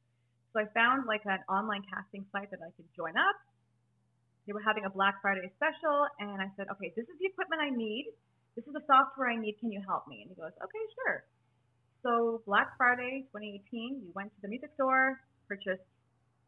So 0.53 0.59
I 0.59 0.65
found 0.73 1.05
like 1.05 1.25
an 1.25 1.39
online 1.47 1.83
casting 1.87 2.25
site 2.31 2.51
that 2.51 2.59
I 2.61 2.71
could 2.75 2.87
join 2.95 3.15
up. 3.17 3.35
They 4.47 4.53
were 4.53 4.61
having 4.61 4.85
a 4.85 4.89
Black 4.89 5.21
Friday 5.21 5.49
special, 5.55 6.07
and 6.19 6.41
I 6.41 6.51
said, 6.57 6.67
"Okay, 6.71 6.93
this 6.95 7.07
is 7.07 7.17
the 7.19 7.25
equipment 7.25 7.61
I 7.61 7.69
need. 7.69 8.11
This 8.55 8.67
is 8.67 8.73
the 8.73 8.83
software 8.85 9.29
I 9.29 9.37
need. 9.37 9.59
Can 9.59 9.71
you 9.71 9.81
help 9.81 10.07
me?" 10.07 10.21
And 10.21 10.29
he 10.29 10.35
goes, 10.35 10.51
"Okay, 10.61 10.83
sure." 10.95 11.23
So 12.03 12.41
Black 12.45 12.75
Friday 12.77 13.27
2018, 13.31 14.01
we 14.03 14.11
went 14.13 14.33
to 14.33 14.41
the 14.41 14.47
music 14.47 14.71
store, 14.73 15.21
purchased 15.47 15.85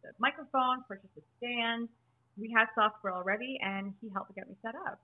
the 0.02 0.10
microphone, 0.18 0.84
purchased 0.88 1.14
the 1.16 1.22
stand. 1.38 1.90
We 2.38 2.52
had 2.52 2.68
software 2.74 3.14
already, 3.14 3.60
and 3.62 3.94
he 4.02 4.10
helped 4.10 4.34
get 4.36 4.50
me 4.50 4.56
set 4.62 4.76
up. 4.76 5.00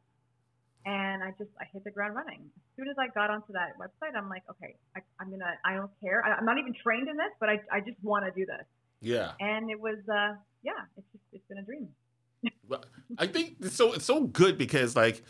And 0.85 1.21
I 1.23 1.31
just 1.37 1.49
I 1.59 1.65
hit 1.73 1.83
the 1.83 1.91
ground 1.91 2.15
running. 2.15 2.39
As 2.55 2.75
soon 2.77 2.87
as 2.87 2.95
I 2.97 3.07
got 3.13 3.29
onto 3.29 3.53
that 3.53 3.77
website, 3.77 4.15
I'm 4.17 4.29
like, 4.29 4.43
okay, 4.49 4.75
I, 4.95 5.01
I'm 5.19 5.29
gonna. 5.29 5.53
I 5.65 5.75
don't 5.75 5.91
care. 6.01 6.23
I, 6.25 6.35
I'm 6.35 6.45
not 6.45 6.57
even 6.57 6.73
trained 6.81 7.09
in 7.09 7.17
this, 7.17 7.31
but 7.39 7.49
I 7.49 7.59
I 7.71 7.79
just 7.81 7.97
want 8.01 8.25
to 8.25 8.31
do 8.31 8.45
this. 8.45 8.65
yeah. 9.01 9.31
And 9.39 9.69
it 9.69 9.79
was 9.79 9.97
uh 10.09 10.35
yeah, 10.63 10.71
it's 10.97 11.07
just 11.11 11.23
it's 11.33 11.43
been 11.47 11.57
a 11.59 11.63
dream. 11.63 11.89
Well, 12.69 12.83
I 13.17 13.25
think 13.27 13.55
it's 13.59 13.75
so 13.75 13.93
it's 13.93 14.05
so 14.05 14.23
good 14.23 14.57
because 14.57 14.95
like 14.95 15.23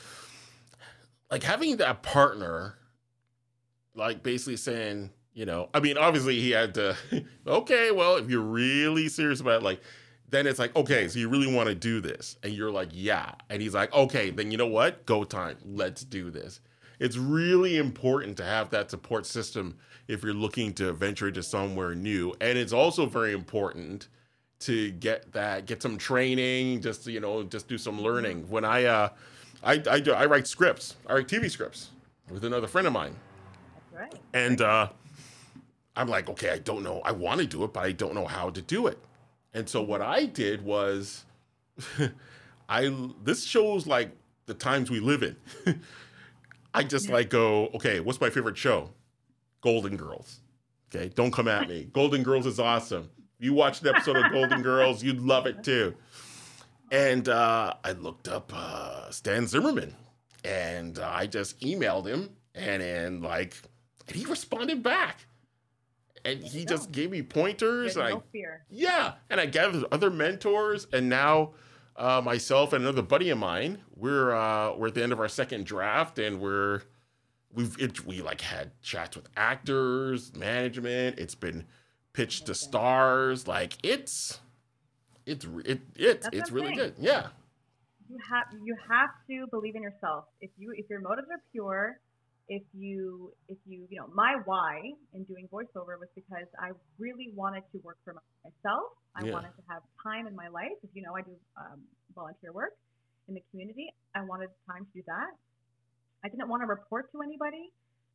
like 1.31 1.41
having 1.43 1.77
that 1.77 2.03
partner 2.03 2.75
like 3.95 4.23
basically 4.23 4.57
saying, 4.57 5.12
you 5.33 5.45
know, 5.45 5.69
I 5.73 5.79
mean 5.79 5.97
obviously 5.97 6.39
he 6.39 6.51
had 6.51 6.75
to 6.75 6.95
okay, 7.47 7.91
well, 7.91 8.17
if 8.17 8.29
you're 8.29 8.41
really 8.41 9.07
serious 9.07 9.39
about 9.39 9.62
it, 9.62 9.63
like 9.63 9.81
then 10.31 10.45
it's 10.45 10.59
like, 10.59 10.75
okay, 10.75 11.07
so 11.07 11.19
you 11.19 11.29
really 11.29 11.53
want 11.53 11.69
to 11.69 11.75
do 11.75 12.01
this. 12.01 12.37
And 12.43 12.53
you're 12.53 12.71
like, 12.71 12.89
yeah. 12.91 13.33
And 13.49 13.61
he's 13.61 13.73
like, 13.73 13.93
okay, 13.93 14.29
then 14.29 14.51
you 14.51 14.57
know 14.57 14.67
what? 14.67 15.05
Go 15.05 15.23
time. 15.23 15.57
Let's 15.65 16.03
do 16.03 16.29
this. 16.29 16.61
It's 16.99 17.17
really 17.17 17.77
important 17.77 18.37
to 18.37 18.43
have 18.43 18.69
that 18.71 18.91
support 18.91 19.25
system 19.25 19.77
if 20.07 20.23
you're 20.23 20.33
looking 20.33 20.73
to 20.73 20.91
venture 20.91 21.29
into 21.29 21.41
somewhere 21.41 21.95
new. 21.95 22.33
And 22.41 22.57
it's 22.57 22.73
also 22.73 23.05
very 23.05 23.33
important 23.33 24.07
to 24.61 24.91
get 24.91 25.31
that, 25.31 25.65
get 25.65 25.81
some 25.81 25.97
training, 25.97 26.81
just 26.81 27.07
you 27.07 27.21
know, 27.21 27.43
just 27.43 27.67
do 27.67 27.77
some 27.77 28.01
learning. 28.01 28.49
When 28.49 28.65
I, 28.65 28.83
uh, 28.85 29.09
I, 29.63 29.81
I, 29.89 29.99
do, 30.01 30.11
I 30.11 30.25
write 30.25 30.47
scripts, 30.47 30.97
I 31.07 31.13
write 31.13 31.27
TV 31.27 31.49
scripts 31.49 31.91
with 32.29 32.43
another 32.43 32.67
friend 32.67 32.85
of 32.85 32.93
mine. 32.93 33.15
That's 33.93 34.13
right. 34.13 34.21
And 34.33 34.61
uh, 34.61 34.89
I'm 35.95 36.09
like, 36.09 36.29
okay, 36.29 36.49
I 36.49 36.59
don't 36.59 36.83
know. 36.83 37.01
I 37.05 37.13
want 37.13 37.39
to 37.39 37.47
do 37.47 37.63
it, 37.63 37.71
but 37.71 37.83
I 37.83 37.93
don't 37.93 38.13
know 38.13 38.25
how 38.25 38.49
to 38.49 38.61
do 38.61 38.87
it. 38.87 38.99
And 39.53 39.67
so 39.67 39.81
what 39.81 40.01
I 40.01 40.25
did 40.25 40.63
was, 40.63 41.25
I 42.69 42.95
this 43.23 43.43
shows 43.43 43.88
like 43.88 44.12
the 44.45 44.53
times 44.53 44.89
we 44.89 44.99
live 44.99 45.23
in. 45.23 45.35
I 46.73 46.83
just 46.83 47.09
like 47.09 47.29
go, 47.29 47.67
okay, 47.75 47.99
what's 47.99 48.21
my 48.21 48.29
favorite 48.29 48.57
show? 48.57 48.89
Golden 49.62 49.97
Girls. 49.97 50.41
Okay, 50.93 51.09
don't 51.15 51.31
come 51.31 51.47
at 51.47 51.67
me. 51.67 51.88
Golden 51.93 52.23
Girls 52.23 52.45
is 52.45 52.59
awesome. 52.59 53.09
You 53.39 53.53
watched 53.53 53.81
an 53.83 53.89
episode 53.89 54.17
of 54.17 54.31
Golden 54.31 54.62
Girls, 54.62 55.03
you'd 55.03 55.21
love 55.21 55.45
it 55.45 55.63
too. 55.63 55.95
And 56.91 57.29
uh, 57.29 57.75
I 57.83 57.91
looked 57.93 58.27
up 58.27 58.51
uh, 58.53 59.09
Stan 59.12 59.47
Zimmerman, 59.47 59.95
and 60.43 60.99
uh, 60.99 61.09
I 61.09 61.27
just 61.27 61.59
emailed 61.62 62.05
him, 62.07 62.29
and 62.55 62.81
and 62.81 63.21
like, 63.21 63.55
and 64.07 64.17
he 64.17 64.25
responded 64.25 64.81
back, 64.83 65.19
and 66.25 66.43
he 66.43 66.65
go. 66.65 66.75
just 66.75 66.91
gave 66.91 67.12
me 67.12 67.21
pointers. 67.21 67.95
And 67.95 68.05
I 68.05 68.10
no 68.12 68.23
fear. 68.32 68.65
yeah, 68.69 69.13
and 69.29 69.39
I 69.39 69.45
gathered 69.45 69.86
other 69.91 70.10
mentors, 70.10 70.88
and 70.93 71.10
now 71.10 71.51
uh, 71.95 72.21
myself 72.23 72.73
and 72.73 72.84
another 72.84 73.01
buddy 73.01 73.29
of 73.29 73.38
mine, 73.38 73.79
we're 73.95 74.34
uh, 74.34 74.75
we're 74.75 74.88
at 74.88 74.93
the 74.95 75.03
end 75.03 75.12
of 75.12 75.19
our 75.19 75.27
second 75.27 75.65
draft, 75.65 76.17
and 76.19 76.39
we're 76.39 76.82
we've 77.53 77.75
it, 77.79 78.05
we 78.05 78.21
like 78.21 78.41
had 78.41 78.71
chats 78.82 79.15
with 79.15 79.27
actors, 79.36 80.36
management. 80.36 81.19
It's 81.19 81.36
been 81.36 81.65
pitched 82.13 82.45
to 82.47 82.55
stars. 82.55 83.47
Like 83.47 83.73
it's 83.84 84.39
it's 85.25 85.45
it, 85.65 85.82
it 85.95 86.21
That's 86.21 86.36
it's 86.36 86.51
really 86.51 86.67
saying. 86.75 86.77
good. 86.77 86.93
Yeah, 86.99 87.27
you 88.10 88.17
have 88.29 88.45
you 88.63 88.75
have 88.89 89.10
to 89.29 89.47
believe 89.51 89.75
in 89.75 89.82
yourself. 89.84 90.25
If 90.41 90.51
you 90.58 90.73
if 90.75 90.89
your 90.89 91.01
motives 91.01 91.27
are 91.32 91.41
pure, 91.51 91.99
if 92.49 92.63
you 92.73 93.31
if 93.47 93.57
you 93.65 93.88
you 93.89 93.97
know 93.99 94.07
my 94.13 94.38
why 94.45 94.81
in 95.13 95.23
doing 95.25 95.47
voiceover 95.53 95.97
was 96.01 96.09
because 96.15 96.47
I 96.59 96.71
really 96.99 97.31
wanted 97.35 97.63
to 97.71 97.79
work 97.83 97.97
for 98.03 98.15
myself. 98.43 98.83
I 99.15 99.23
Yeah. 99.25 99.33
wanted 99.33 99.53
to 99.57 99.63
have 99.69 99.83
time 100.03 100.27
in 100.27 100.35
my 100.35 100.49
life. 100.49 100.73
As 100.83 100.89
you 100.93 101.01
know, 101.03 101.15
I 101.15 101.21
do 101.21 101.35
um, 101.57 101.81
volunteer 102.15 102.51
work 102.53 102.73
in 103.27 103.35
the 103.35 103.43
community. 103.51 103.93
I 104.15 104.23
wanted 104.23 104.49
time 104.67 104.85
to 104.85 104.91
do 104.93 105.03
that. 105.07 105.31
I 106.23 106.29
didn't 106.29 106.49
want 106.49 106.62
to 106.63 106.67
report 106.67 107.12
to 107.13 107.21
anybody. 107.21 107.71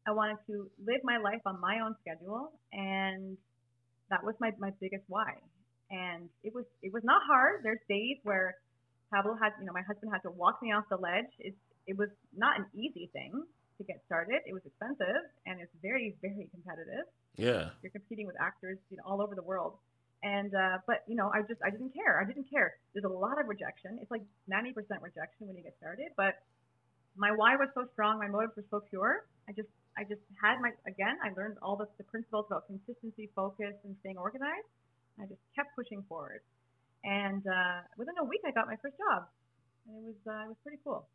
I 0.06 0.12
wanted 0.12 0.38
to 0.48 0.70
live 0.84 1.00
my 1.04 1.16
life 1.18 1.40
on 1.46 1.60
my 1.60 1.80
own 1.80 1.96
schedule, 2.02 2.52
and 2.72 3.38
that 4.10 4.22
was 4.24 4.34
my, 4.40 4.52
my 4.58 4.70
biggest 4.80 5.04
why. 5.08 5.34
And 5.90 6.28
it 6.42 6.54
was 6.54 6.64
it 6.82 6.92
was 6.92 7.02
not 7.04 7.22
hard. 7.26 7.62
There's 7.62 7.80
days 7.88 8.18
where 8.24 8.56
Pablo 9.12 9.36
had, 9.40 9.52
you 9.60 9.66
know, 9.66 9.72
my 9.72 9.82
husband 9.82 10.12
had 10.12 10.22
to 10.22 10.30
walk 10.30 10.62
me 10.62 10.72
off 10.72 10.84
the 10.90 10.96
ledge. 10.96 11.30
It 11.38 11.54
it 11.86 11.96
was 11.96 12.08
not 12.36 12.58
an 12.58 12.66
easy 12.74 13.10
thing 13.12 13.44
to 13.78 13.84
get 13.84 14.02
started. 14.06 14.40
It 14.46 14.52
was 14.52 14.62
expensive 14.64 15.22
and 15.46 15.60
it's 15.60 15.72
very 15.82 16.16
very 16.22 16.48
competitive. 16.50 17.06
yeah, 17.36 17.70
You're 17.82 17.92
competing 17.92 18.26
with 18.26 18.36
actors, 18.40 18.78
you 18.90 18.96
know, 18.96 19.04
all 19.06 19.20
over 19.20 19.34
the 19.34 19.42
world. 19.42 19.74
And 20.22 20.54
uh, 20.54 20.78
but 20.86 21.04
you 21.06 21.16
know, 21.16 21.30
I 21.34 21.42
just 21.42 21.60
I 21.62 21.70
didn't 21.70 21.92
care. 21.92 22.20
I 22.20 22.24
didn't 22.24 22.48
care. 22.50 22.76
There's 22.92 23.04
a 23.04 23.08
lot 23.08 23.38
of 23.40 23.46
rejection. 23.46 23.98
It's 24.00 24.10
like 24.10 24.22
90% 24.48 24.72
rejection 25.02 25.46
when 25.46 25.56
you 25.56 25.62
get 25.62 25.76
started. 25.78 26.08
But 26.16 26.40
my 27.16 27.30
why 27.30 27.56
was 27.56 27.68
so 27.74 27.86
strong. 27.92 28.18
My 28.18 28.28
motives 28.28 28.56
were 28.56 28.64
so 28.70 28.80
pure. 28.88 29.26
I 29.48 29.52
just 29.52 29.68
I 29.98 30.04
just 30.04 30.22
had 30.40 30.60
my 30.60 30.72
again. 30.86 31.18
I 31.22 31.30
learned 31.36 31.58
all 31.62 31.76
the, 31.76 31.86
the 31.98 32.04
principles 32.04 32.46
about 32.48 32.66
consistency, 32.66 33.28
focus, 33.36 33.74
and 33.84 33.94
staying 34.00 34.18
organized. 34.18 34.70
I 35.20 35.26
just 35.26 35.40
kept 35.54 35.76
pushing 35.76 36.02
forward. 36.08 36.40
And 37.04 37.46
uh, 37.46 37.84
within 37.98 38.14
a 38.18 38.24
week, 38.24 38.40
I 38.46 38.50
got 38.50 38.66
my 38.66 38.76
first 38.80 38.96
job. 38.96 39.28
And 39.86 39.96
it 39.96 40.04
was 40.08 40.20
uh, 40.26 40.44
it 40.44 40.48
was 40.48 40.60
pretty 40.64 40.78
cool. 40.82 41.06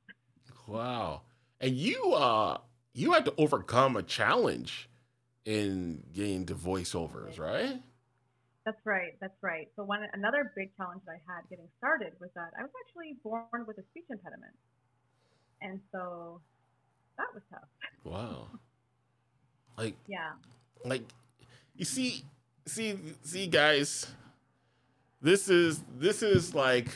wow. 0.68 1.22
And 1.62 1.76
you 1.76 2.14
uh 2.14 2.58
you 2.94 3.14
had 3.14 3.26
to 3.26 3.34
overcome 3.38 3.96
a 3.98 4.04
challenge 4.04 4.90
in 5.46 6.04
getting 6.14 6.46
to 6.48 6.56
voiceovers, 6.56 7.40
right? 7.40 7.82
That's 8.66 8.86
right. 8.86 9.14
That's 9.20 9.38
right. 9.42 9.68
So 9.76 9.84
one 9.84 10.02
another 10.14 10.52
big 10.56 10.76
challenge 10.78 11.02
that 11.06 11.14
I 11.14 11.34
had 11.34 11.50
getting 11.50 11.68
started 11.78 12.14
was 12.20 12.30
that 12.36 12.52
I 12.60 12.62
was 12.62 12.72
actually 12.86 13.18
born 13.24 13.66
with 13.68 13.78
a 13.78 13.84
speech 13.92 14.06
impediment, 14.10 14.54
and 15.62 15.80
so 15.92 16.42
that 17.18 17.28
was 17.34 17.44
tough. 17.52 17.68
Wow. 18.04 18.48
Like 19.78 19.96
Yeah. 20.10 20.32
like 20.84 21.04
you 21.74 21.86
see 21.86 22.24
see 22.66 23.00
see 23.24 23.48
guys 23.48 24.08
this 25.22 25.48
is 25.48 25.82
this 25.98 26.22
is 26.22 26.54
like 26.54 26.90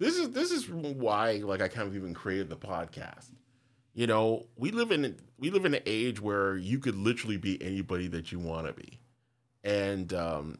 this 0.00 0.16
is 0.16 0.30
this 0.30 0.50
is 0.50 0.68
why 0.68 1.34
like 1.44 1.62
i 1.62 1.68
kind 1.68 1.86
of 1.86 1.94
even 1.94 2.12
created 2.12 2.48
the 2.50 2.56
podcast 2.56 3.30
you 3.94 4.06
know 4.06 4.46
we 4.56 4.70
live 4.70 4.90
in 4.90 5.16
we 5.38 5.50
live 5.50 5.64
in 5.64 5.74
an 5.74 5.82
age 5.86 6.20
where 6.20 6.56
you 6.56 6.78
could 6.78 6.96
literally 6.96 7.36
be 7.36 7.62
anybody 7.62 8.08
that 8.08 8.32
you 8.32 8.38
want 8.38 8.66
to 8.66 8.72
be 8.72 9.00
and 9.64 10.12
um, 10.12 10.58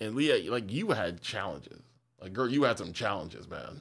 and 0.00 0.14
Leah, 0.14 0.50
like 0.50 0.70
you 0.70 0.90
had 0.90 1.20
challenges. 1.20 1.80
Like 2.20 2.32
girl, 2.32 2.48
you 2.48 2.64
had 2.64 2.78
some 2.78 2.92
challenges, 2.92 3.48
man. 3.48 3.80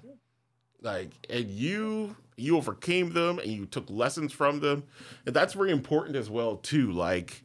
Like 0.82 1.12
and 1.30 1.50
you 1.50 2.15
you 2.36 2.58
overcame 2.58 3.13
them 3.13 3.39
and 3.39 3.47
you 3.47 3.65
took 3.65 3.89
lessons 3.89 4.34
from 4.34 4.60
them, 4.60 4.84
and 5.26 5.36
that's 5.36 5.54
very 5.54 5.71
important 5.71 6.15
as 6.15 6.30
well 6.30 6.58
too. 6.58 6.91
Like, 6.91 7.43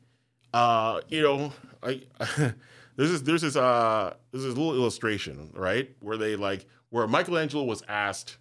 uh, 0.52 1.00
you 1.08 1.22
know, 1.22 1.52
I. 1.82 2.02
there's 2.96 3.10
this 3.10 3.20
there's 3.22 3.40
this 3.40 3.56
uh 3.56 4.12
there's 4.32 4.44
this 4.44 4.54
little 4.54 4.74
illustration 4.74 5.50
right 5.54 5.96
where 6.00 6.18
they 6.18 6.36
like 6.36 6.66
where 6.90 7.08
Michelangelo 7.08 7.64
was 7.64 7.82
asked 7.88 8.36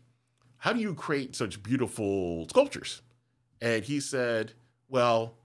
how 0.62 0.74
do 0.74 0.80
you 0.80 0.94
create 0.94 1.36
such 1.36 1.64
beautiful 1.64 2.48
sculptures? 2.50 3.02
And 3.62 3.84
he 3.84 4.00
said 4.00 4.54
well 4.90 5.36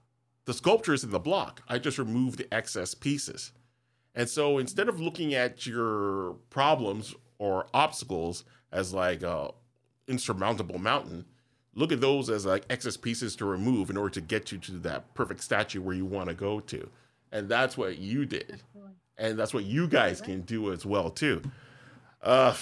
the 0.45 0.53
sculpture 0.53 0.93
is 0.93 1.03
in 1.03 1.11
the 1.11 1.19
block 1.19 1.61
I 1.67 1.79
just 1.79 1.97
remove 1.97 2.37
the 2.37 2.51
excess 2.53 2.93
pieces. 2.93 3.51
And 4.15 4.29
so 4.29 4.57
instead 4.57 4.89
of 4.89 4.99
looking 4.99 5.33
at 5.33 5.65
your 5.65 6.33
problems 6.49 7.13
or 7.37 7.67
obstacles 7.73 8.43
as 8.71 8.93
like 8.93 9.21
a 9.23 9.51
insurmountable 10.07 10.79
mountain 10.79 11.25
look 11.73 11.91
at 11.91 12.01
those 12.01 12.29
as 12.29 12.45
like 12.45 12.65
excess 12.69 12.97
pieces 12.97 13.35
to 13.35 13.45
remove 13.45 13.89
in 13.89 13.97
order 13.97 14.09
to 14.11 14.21
get 14.21 14.51
you 14.51 14.57
to 14.59 14.71
that 14.73 15.13
perfect 15.13 15.43
statue 15.43 15.81
where 15.81 15.95
you 15.95 16.05
want 16.05 16.27
to 16.29 16.33
go 16.35 16.59
to. 16.59 16.89
And 17.31 17.49
that's 17.49 17.77
what 17.77 17.97
you 17.99 18.25
did. 18.25 18.61
And 19.17 19.37
that's 19.37 19.53
what 19.53 19.63
you 19.63 19.87
guys 19.87 20.21
can 20.21 20.41
do 20.41 20.71
as 20.71 20.85
well 20.85 21.09
too 21.09 21.41
uh 22.27 22.53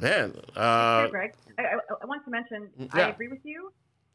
man 0.00 0.32
uh 0.56 1.02
Sure, 1.02 1.08
Greg. 1.08 1.34
I, 1.58 1.62
I, 1.62 1.76
I 2.02 2.06
want 2.06 2.24
to 2.24 2.30
mention, 2.30 2.68
I 2.92 3.10
agree 3.10 3.28
with 3.28 3.44
you. 3.44 3.70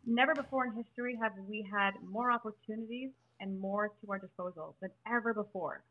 Never 0.06 0.34
before 0.34 0.66
in 0.66 0.74
history 0.74 1.18
have 1.22 1.34
we 1.48 1.68
had 1.72 1.92
more 2.04 2.32
opportunities 2.32 3.12
and 3.40 3.60
more 3.60 3.90
to 4.02 4.12
our 4.12 4.20
disposal 4.20 4.76
than 4.82 4.90
ever 5.08 5.34
before. 5.34 5.84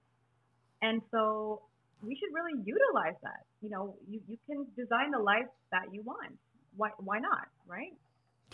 And 0.83 1.03
so 1.11 1.63
we 2.03 2.17
should 2.17 2.35
really 2.35 2.61
utilize 2.65 3.15
that. 3.23 3.45
You 3.63 3.71
know, 3.71 3.95
you, 4.09 4.21
you 4.27 4.39
can 4.47 4.67
design 4.77 5.13
the 5.13 5.19
life 5.19 5.47
that 5.71 5.93
you 5.93 6.03
want. 6.03 6.35
Why, 6.77 6.91
why 6.99 7.19
not, 7.19 7.47
right? 7.67 7.95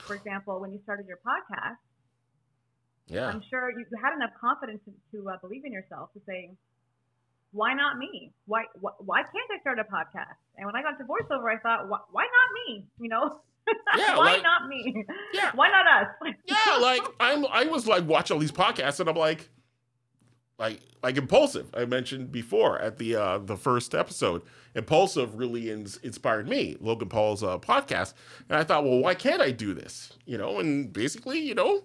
For 0.06 0.14
example, 0.14 0.60
when 0.60 0.72
you 0.72 0.80
started 0.84 1.06
your 1.06 1.18
podcast, 1.18 1.78
yeah 3.06 3.28
I'm 3.28 3.42
sure 3.50 3.70
you 3.70 3.84
had 4.02 4.14
enough 4.14 4.30
confidence 4.40 4.80
to, 4.84 4.92
to 5.16 5.30
uh, 5.30 5.36
believe 5.40 5.64
in 5.64 5.72
yourself 5.72 6.12
to 6.14 6.20
say, 6.26 6.50
why 7.52 7.74
not 7.74 7.98
me? 7.98 8.32
Why, 8.46 8.64
why 8.80 8.92
why 8.98 9.22
can't 9.22 9.50
I 9.54 9.60
start 9.60 9.78
a 9.78 9.84
podcast? 9.84 10.36
And 10.56 10.66
when 10.66 10.74
I 10.76 10.82
got 10.82 10.98
to 10.98 11.04
voiceover, 11.04 11.54
I 11.54 11.58
thought, 11.58 11.88
why, 11.88 11.98
why 12.10 12.24
not 12.24 12.48
me? 12.66 12.86
You 12.98 13.08
know, 13.08 13.40
Yeah, 13.96 14.16
why 14.16 14.32
like- 14.34 14.42
not 14.42 14.66
me? 14.68 15.04
Yeah. 15.32 15.50
why 15.54 15.68
not 15.68 15.86
us? 15.86 16.34
yeah 16.46 16.76
like 16.78 17.02
i'm 17.20 17.46
i 17.46 17.64
was 17.66 17.86
like 17.86 18.06
watching 18.08 18.34
all 18.34 18.40
these 18.40 18.50
podcasts 18.52 18.98
and 19.00 19.08
i'm 19.08 19.14
like 19.16 19.48
like 20.58 20.80
like 21.02 21.16
impulsive 21.16 21.66
i 21.74 21.84
mentioned 21.84 22.30
before 22.32 22.78
at 22.80 22.98
the 22.98 23.14
uh 23.14 23.38
the 23.38 23.56
first 23.56 23.94
episode 23.94 24.42
impulsive 24.74 25.36
really 25.36 25.70
ins- 25.70 25.96
inspired 25.98 26.48
me 26.48 26.76
logan 26.80 27.08
paul's 27.08 27.42
uh 27.42 27.58
podcast 27.58 28.14
and 28.48 28.58
i 28.58 28.64
thought 28.64 28.84
well 28.84 28.98
why 28.98 29.14
can't 29.14 29.40
i 29.42 29.50
do 29.50 29.74
this 29.74 30.12
you 30.26 30.36
know 30.38 30.58
and 30.60 30.92
basically 30.92 31.38
you 31.40 31.54
know 31.54 31.82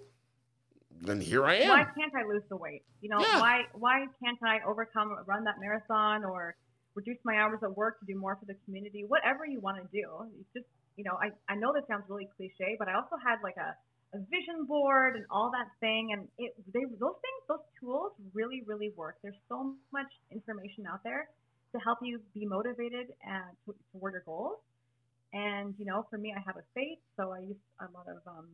then 1.02 1.20
here 1.22 1.46
i 1.46 1.56
am 1.56 1.70
why 1.70 1.84
can't 1.98 2.14
I 2.16 2.24
lose 2.28 2.44
the 2.50 2.58
weight? 2.58 2.84
You 3.02 3.10
know, 3.10 3.22
Yeah. 3.22 3.40
why 3.40 3.64
why 3.74 4.06
can't 4.24 4.42
I 4.44 4.60
overcome 4.66 5.16
run 5.26 5.44
that 5.46 5.60
marathon 5.60 6.26
or 6.26 6.56
reduce 6.96 7.18
my 7.24 7.38
hours 7.38 7.60
at 7.64 7.76
work 7.76 8.00
to 8.00 8.06
do 8.06 8.16
more 8.18 8.36
for 8.36 8.46
the 8.46 8.56
community? 8.66 9.04
Whatever 9.06 9.46
you 9.46 9.60
want 9.60 9.78
to 9.78 9.88
do, 9.92 10.08
it's 10.40 10.52
just 10.54 10.66
you 10.96 11.04
know, 11.04 11.18
I 11.22 11.32
I 11.48 11.56
know 11.56 11.74
this 11.74 11.86
sounds 11.88 12.06
really 12.10 12.30
cliche, 12.38 12.76
but 12.80 12.88
I 12.88 12.96
also 12.96 13.18
had 13.18 13.38
like 13.44 13.58
a 13.58 13.76
a 14.14 14.20
vision 14.32 14.66
board 14.66 15.16
and 15.18 15.26
all 15.30 15.52
that 15.52 15.68
thing, 15.80 16.14
and 16.14 16.28
it 16.38 16.56
they 16.74 16.84
those 16.86 17.20
things 17.26 17.40
those 17.48 17.66
tools 17.80 18.14
really 18.34 18.64
really 18.66 18.90
work. 18.96 19.18
There's 19.22 19.42
so 19.50 19.76
much 19.92 20.12
information 20.32 20.86
out 20.88 21.04
there 21.04 21.30
to 21.74 21.80
help 21.80 22.00
you 22.02 22.20
be 22.34 22.46
motivated 22.46 23.08
and 23.24 23.44
to, 23.66 23.76
toward 23.92 24.14
your 24.14 24.24
goals. 24.26 24.60
And 25.34 25.76
you 25.78 25.86
know, 25.86 26.08
for 26.10 26.18
me, 26.18 26.34
I 26.36 26.40
have 26.46 26.56
a 26.58 26.64
faith, 26.74 27.00
so 27.18 27.32
I 27.34 27.40
use 27.40 27.58
a 27.80 27.86
lot 27.94 28.08
of 28.08 28.18
um. 28.28 28.48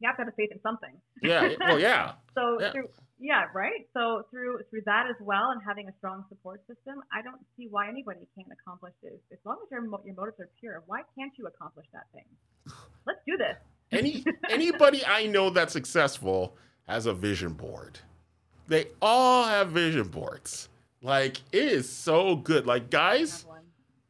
You 0.00 0.08
have 0.08 0.16
to 0.18 0.24
have 0.24 0.28
a 0.32 0.36
faith 0.36 0.50
in 0.52 0.60
something. 0.62 0.92
yeah 1.22 1.48
well 1.60 1.78
yeah 1.80 2.12
So 2.34 2.60
Yeah. 2.60 2.72
through 2.72 2.88
yeah, 3.18 3.44
right. 3.54 3.88
So 3.94 4.24
through 4.30 4.58
through 4.68 4.82
that 4.84 5.06
as 5.08 5.16
well, 5.20 5.50
and 5.52 5.60
having 5.66 5.88
a 5.88 5.92
strong 5.96 6.22
support 6.28 6.60
system, 6.66 7.00
I 7.10 7.22
don't 7.22 7.40
see 7.56 7.66
why 7.70 7.88
anybody 7.88 8.28
can't 8.36 8.48
accomplish 8.52 8.92
this. 9.02 9.14
As 9.32 9.38
long 9.46 9.56
as 9.64 9.70
your 9.70 9.80
your 10.04 10.14
motives 10.14 10.38
are 10.38 10.50
pure, 10.60 10.82
why 10.86 11.00
can't 11.18 11.32
you 11.38 11.46
accomplish 11.46 11.86
that 11.94 12.04
thing? 12.12 12.26
Let's 13.06 13.20
do 13.26 13.38
this. 13.38 13.56
Any 13.90 14.22
anybody 14.50 15.02
I 15.06 15.26
know 15.28 15.48
that's 15.48 15.72
successful 15.72 16.56
has 16.86 17.06
a 17.06 17.14
vision 17.14 17.54
board. 17.54 17.98
They 18.68 18.88
all 19.00 19.44
have 19.44 19.70
vision 19.70 20.08
boards. 20.08 20.68
Like 21.00 21.38
it 21.52 21.62
is 21.72 21.88
so 21.88 22.36
good. 22.36 22.66
Like 22.66 22.90
guys, 22.90 23.46
one. 23.46 23.62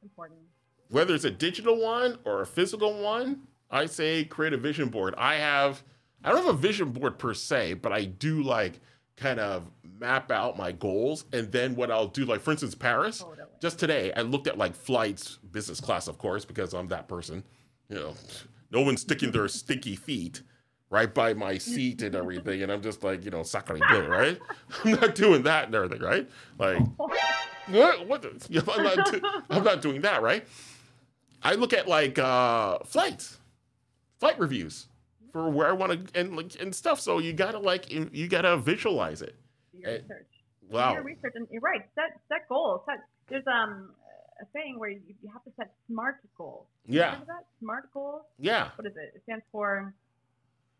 Important. 0.03 0.41
whether 0.89 1.15
it's 1.15 1.25
a 1.25 1.31
digital 1.31 1.81
one 1.81 2.19
or 2.25 2.41
a 2.43 2.47
physical 2.47 3.01
one, 3.01 3.43
I 3.71 3.87
say 3.87 4.25
create 4.25 4.53
a 4.53 4.57
vision 4.57 4.89
board. 4.89 5.15
I 5.19 5.37
have 5.37 5.83
I 6.25 6.31
don't 6.31 6.45
have 6.45 6.55
a 6.55 6.59
vision 6.59 6.91
board 6.91 7.19
per 7.19 7.35
se, 7.35 7.75
but 7.75 7.93
I 7.93 8.05
do 8.05 8.43
like 8.43 8.81
kind 9.17 9.41
of 9.41 9.71
map 9.99 10.31
out 10.31 10.59
my 10.59 10.73
goals 10.73 11.25
and 11.33 11.51
then 11.51 11.75
what 11.75 11.91
I'll 11.91 12.09
do 12.09 12.25
like 12.27 12.41
for 12.41 12.51
instance 12.51 12.75
Paris, 12.75 13.21
Totally. 13.21 13.39
just 13.61 13.79
today 13.79 14.13
I 14.15 14.21
looked 14.23 14.47
at 14.47 14.59
like 14.59 14.75
flights, 14.75 15.39
business 15.53 15.81
class 15.81 16.07
of 16.09 16.19
course 16.19 16.45
because 16.45 16.75
I'm 16.75 16.89
that 16.89 17.09
person. 17.09 17.43
You 17.89 17.97
know, 17.97 18.15
no 18.71 18.83
one's 18.83 19.01
sticking 19.03 19.31
their 19.33 19.49
stinky 19.49 19.97
feet 19.97 20.43
right 20.91 21.13
by 21.13 21.35
my 21.35 21.57
seat 21.59 22.03
and 22.03 22.15
everything 22.15 22.63
and 22.63 22.71
I'm 22.71 22.83
just 22.83 23.03
like, 23.03 23.25
you 23.25 23.31
know, 23.31 23.43
sucking 23.43 23.77
it, 23.79 24.09
right? 24.09 24.39
I'm 24.85 24.93
not 24.93 25.15
doing 25.15 25.43
that 25.45 25.67
and 25.67 25.75
everything, 25.75 26.03
right? 26.03 26.29
Like 26.59 26.81
what? 27.69 28.07
What? 28.07 28.23
the- 28.23 28.63
I'm, 28.77 28.83
not 28.85 29.13
do- 29.13 29.43
I'm 29.51 29.65
not 29.65 29.81
doing 29.83 30.01
that, 30.03 30.23
right? 30.23 30.47
I 31.43 31.55
look 31.55 31.73
at 31.73 31.89
like 31.89 32.19
uh, 32.19 32.79
flights, 32.81 33.39
flight 34.19 34.39
reviews 34.39 34.87
for 35.33 35.51
where 35.51 35.69
I 35.69 35.73
want 35.73 35.93
to 36.13 36.19
and 36.21 36.37
like 36.37 36.61
and 36.61 36.75
stuff. 36.75 37.01
So 37.01 37.19
you 37.19 37.33
gotta 37.33 37.59
like 37.59 37.91
you 37.93 38.29
gotta 38.29 38.57
visualize 38.57 39.23
it. 39.23 39.35
Your 39.73 39.91
Eh, 39.91 39.93
research. 39.99 40.27
Do 40.71 40.75
Wow. 40.77 40.93
your 40.95 41.03
research, 41.05 41.33
and 41.37 41.47
you're 41.51 41.61
right. 41.61 41.83
Set 41.95 42.19
set 42.29 42.49
goals. 42.49 42.81
Set. 42.87 42.99
There's 43.29 43.47
um 43.47 43.95
a 44.41 44.45
saying 44.53 44.79
where 44.79 44.91
you, 44.91 45.01
you 45.23 45.31
have 45.33 45.43
to 45.45 45.51
set 45.57 45.73
SMART 45.89 46.17
goals. 46.37 46.67
Yeah. 46.87 47.21
SMART 47.61 47.91
goals. 47.95 48.23
Yeah. 48.39 48.71
what 48.77 48.87
is 48.87 48.93
it? 48.97 49.13
It 49.17 49.23
stands 49.25 49.45
for 49.51 49.95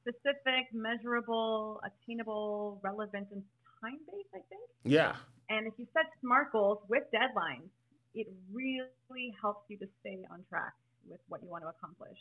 specific, 0.03 0.67
measurable, 0.73 1.81
attainable, 1.85 2.81
relevant, 2.83 3.29
and 3.33 3.43
time 3.81 3.99
based, 4.13 4.29
I 4.35 4.41
think. 4.49 4.63
Yeah. 4.85 5.17
And 5.49 5.67
if 5.67 5.75
you 5.79 5.87
set 5.95 6.05
SMART 6.21 6.53
goals 6.53 6.79
with 6.89 7.05
deadlines, 7.15 7.69
it 8.15 8.27
really 8.53 9.35
helps 9.41 9.65
you 9.69 9.79
to 9.79 9.87
stay 10.01 10.25
on 10.31 10.45
track 10.49 10.73
with 11.09 11.21
what 11.29 11.43
you 11.43 11.49
want 11.49 11.65
to 11.65 11.69
accomplish. 11.69 12.19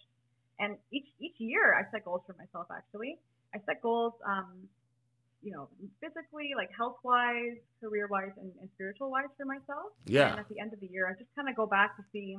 And 0.60 0.78
each 0.92 1.08
each 1.20 1.36
year, 1.40 1.76
I 1.76 1.84
set 1.92 2.06
goals 2.06 2.22
for 2.26 2.36
myself. 2.40 2.68
Actually, 2.72 3.20
I 3.54 3.60
set 3.66 3.82
goals, 3.82 4.14
um, 4.26 4.68
you 5.44 5.52
know, 5.52 5.68
physically, 6.00 6.52
like 6.56 6.70
health 6.76 6.98
wise, 7.04 7.60
career 7.82 8.08
wise, 8.08 8.32
and, 8.40 8.52
and 8.62 8.70
spiritual 8.76 9.12
wise 9.12 9.28
for 9.38 9.46
myself. 9.46 9.92
Yeah. 10.06 10.32
And 10.32 10.40
at 10.40 10.48
the 10.50 10.60
end 10.60 10.72
of 10.74 10.80
the 10.80 10.88
year, 10.88 11.08
I 11.08 11.14
just 11.20 11.30
kind 11.36 11.50
of 11.50 11.56
go 11.56 11.66
back 11.68 11.98
to 11.98 12.04
see 12.14 12.38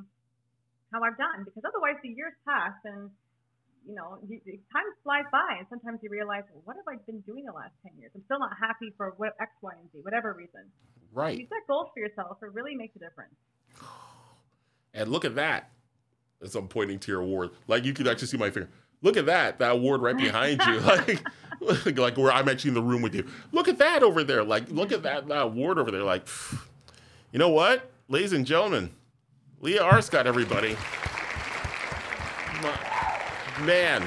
how 0.92 1.02
I've 1.02 1.18
done 1.18 1.44
because 1.44 1.62
otherwise 1.66 1.96
the 2.02 2.08
years 2.08 2.32
pass 2.46 2.72
and 2.84 3.10
you 3.86 3.94
know 3.94 4.18
you, 4.28 4.40
you- 4.46 4.58
time 4.72 4.86
flies 5.04 5.26
by 5.30 5.56
and 5.58 5.66
sometimes 5.68 5.98
you 6.02 6.08
realize 6.10 6.44
well, 6.52 6.62
what 6.64 6.76
have 6.76 6.86
I 6.88 6.96
been 7.04 7.20
doing 7.20 7.44
the 7.44 7.52
last 7.52 7.74
ten 7.84 7.92
years? 8.00 8.12
I'm 8.14 8.22
still 8.24 8.38
not 8.40 8.56
happy 8.58 8.94
for 8.96 9.12
what 9.18 9.34
X, 9.40 9.50
Y, 9.60 9.72
and 9.78 9.90
Z, 9.92 9.98
whatever 10.02 10.32
reason. 10.32 10.64
If 10.64 11.12
you 11.12 11.12
Right. 11.12 11.38
set 11.48 11.66
goals 11.68 11.88
for 11.92 12.00
yourself, 12.00 12.38
it 12.42 12.52
really 12.52 12.74
makes 12.74 12.96
a 12.96 12.98
difference. 12.98 13.34
And 14.94 15.10
look 15.12 15.26
at 15.26 15.34
that. 15.34 15.72
As 16.42 16.54
I'm 16.54 16.68
pointing 16.68 16.98
to 17.00 17.12
your 17.12 17.20
award, 17.20 17.50
like 17.66 17.84
you 17.84 17.92
could 17.92 18.06
actually 18.06 18.28
see 18.28 18.36
my 18.36 18.50
finger. 18.50 18.68
Look 19.02 19.16
at 19.16 19.26
that, 19.26 19.58
that 19.58 19.72
award 19.72 20.02
right 20.02 20.16
behind 20.16 20.60
you, 20.66 20.80
like, 20.80 21.22
like 21.98 22.16
where 22.16 22.32
I'm 22.32 22.48
actually 22.48 22.68
in 22.68 22.74
the 22.74 22.82
room 22.82 23.02
with 23.02 23.14
you. 23.14 23.26
Look 23.52 23.68
at 23.68 23.78
that 23.78 24.02
over 24.02 24.22
there, 24.22 24.44
like 24.44 24.70
look 24.70 24.92
at 24.92 25.02
that, 25.02 25.26
that 25.28 25.42
award 25.42 25.78
over 25.78 25.90
there. 25.90 26.02
Like, 26.02 26.26
you 27.32 27.38
know 27.38 27.50
what, 27.50 27.90
ladies 28.08 28.32
and 28.32 28.46
gentlemen, 28.46 28.90
Leah 29.60 29.82
Arscott, 29.82 30.26
everybody. 30.26 30.76
Man, 33.64 34.06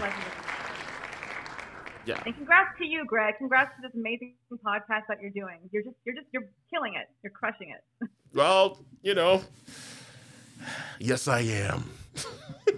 yeah, 2.09 2.21
And 2.25 2.35
congrats 2.35 2.75
to 2.79 2.85
you, 2.85 3.05
Greg. 3.05 3.35
Congrats 3.37 3.71
to 3.75 3.87
this 3.87 3.93
amazing 3.93 4.33
podcast 4.65 5.03
that 5.09 5.21
you're 5.21 5.29
doing. 5.29 5.57
You're 5.71 5.83
just 5.83 5.95
you're 6.05 6.15
just 6.15 6.27
you're 6.31 6.49
killing 6.73 6.95
it. 6.95 7.07
You're 7.23 7.31
crushing 7.31 7.69
it. 7.69 8.09
well, 8.33 8.79
you 9.03 9.13
know, 9.13 9.43
yes, 10.99 11.27
I 11.27 11.41
am. 11.41 11.89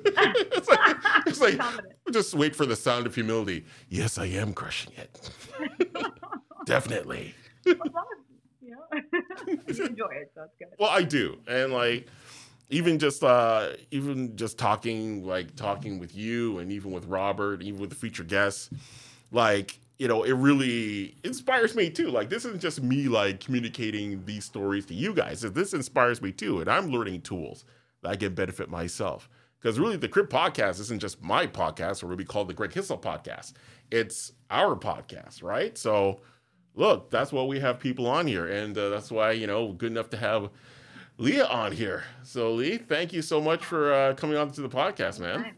it's 0.05 0.67
like, 0.69 0.97
it's 1.25 1.41
like 1.41 1.61
just 2.11 2.33
wait 2.33 2.55
for 2.55 2.65
the 2.65 2.75
sound 2.75 3.05
of 3.05 3.15
humility. 3.15 3.65
Yes, 3.89 4.17
I 4.17 4.25
am 4.25 4.53
crushing 4.53 4.93
it. 4.97 5.29
Definitely. 6.65 7.33
as 7.65 7.75
you 8.61 8.71
know 8.71 8.85
you 9.47 9.85
enjoy 9.85 10.05
it, 10.11 10.31
so 10.35 10.43
it's 10.43 10.55
good. 10.59 10.67
Well, 10.79 10.89
I 10.89 11.03
do, 11.03 11.39
and 11.47 11.73
like 11.73 12.07
even 12.69 12.99
just 12.99 13.23
uh 13.23 13.69
even 13.91 14.35
just 14.35 14.57
talking 14.57 15.25
like 15.25 15.55
talking 15.55 15.99
with 15.99 16.15
you, 16.15 16.59
and 16.59 16.71
even 16.71 16.91
with 16.91 17.05
Robert, 17.05 17.61
even 17.61 17.79
with 17.79 17.89
the 17.89 17.95
featured 17.95 18.27
guests, 18.27 18.69
like 19.31 19.79
you 20.01 20.07
know, 20.07 20.23
it 20.23 20.31
really 20.31 21.13
inspires 21.23 21.75
me 21.75 21.87
too. 21.87 22.09
Like 22.09 22.27
this 22.27 22.43
isn't 22.43 22.59
just 22.59 22.81
me 22.81 23.07
like 23.07 23.39
communicating 23.39 24.25
these 24.25 24.43
stories 24.43 24.87
to 24.87 24.95
you 24.95 25.13
guys. 25.13 25.41
This 25.41 25.75
inspires 25.75 26.23
me 26.23 26.31
too, 26.31 26.59
and 26.59 26.67
I'm 26.67 26.89
learning 26.89 27.21
tools 27.21 27.65
that 28.01 28.09
I 28.09 28.15
can 28.15 28.33
benefit 28.33 28.67
myself. 28.67 29.29
Because 29.59 29.77
really, 29.77 29.97
the 29.97 30.07
Crib 30.07 30.27
podcast 30.27 30.79
isn't 30.79 31.01
just 31.01 31.21
my 31.21 31.45
podcast, 31.45 32.01
or 32.01 32.07
what 32.07 32.17
we 32.17 32.25
call 32.25 32.45
the 32.45 32.53
Greg 32.55 32.71
Hissel 32.71 32.97
podcast. 32.97 33.53
It's 33.91 34.31
our 34.49 34.75
podcast, 34.75 35.43
right? 35.43 35.77
So, 35.77 36.21
look, 36.73 37.11
that's 37.11 37.31
why 37.31 37.43
we 37.43 37.59
have 37.59 37.77
people 37.77 38.07
on 38.07 38.25
here, 38.25 38.47
and 38.47 38.75
uh, 38.75 38.89
that's 38.89 39.11
why 39.11 39.33
you 39.33 39.45
know, 39.45 39.71
good 39.71 39.91
enough 39.91 40.09
to 40.09 40.17
have 40.17 40.49
Leah 41.19 41.45
on 41.45 41.73
here. 41.73 42.05
So, 42.23 42.53
Lee, 42.53 42.79
thank 42.79 43.13
you 43.13 43.21
so 43.21 43.39
much 43.39 43.63
for 43.63 43.93
uh, 43.93 44.13
coming 44.15 44.35
on 44.35 44.49
to 44.49 44.61
the 44.61 44.69
podcast, 44.69 45.19
man. 45.19 45.57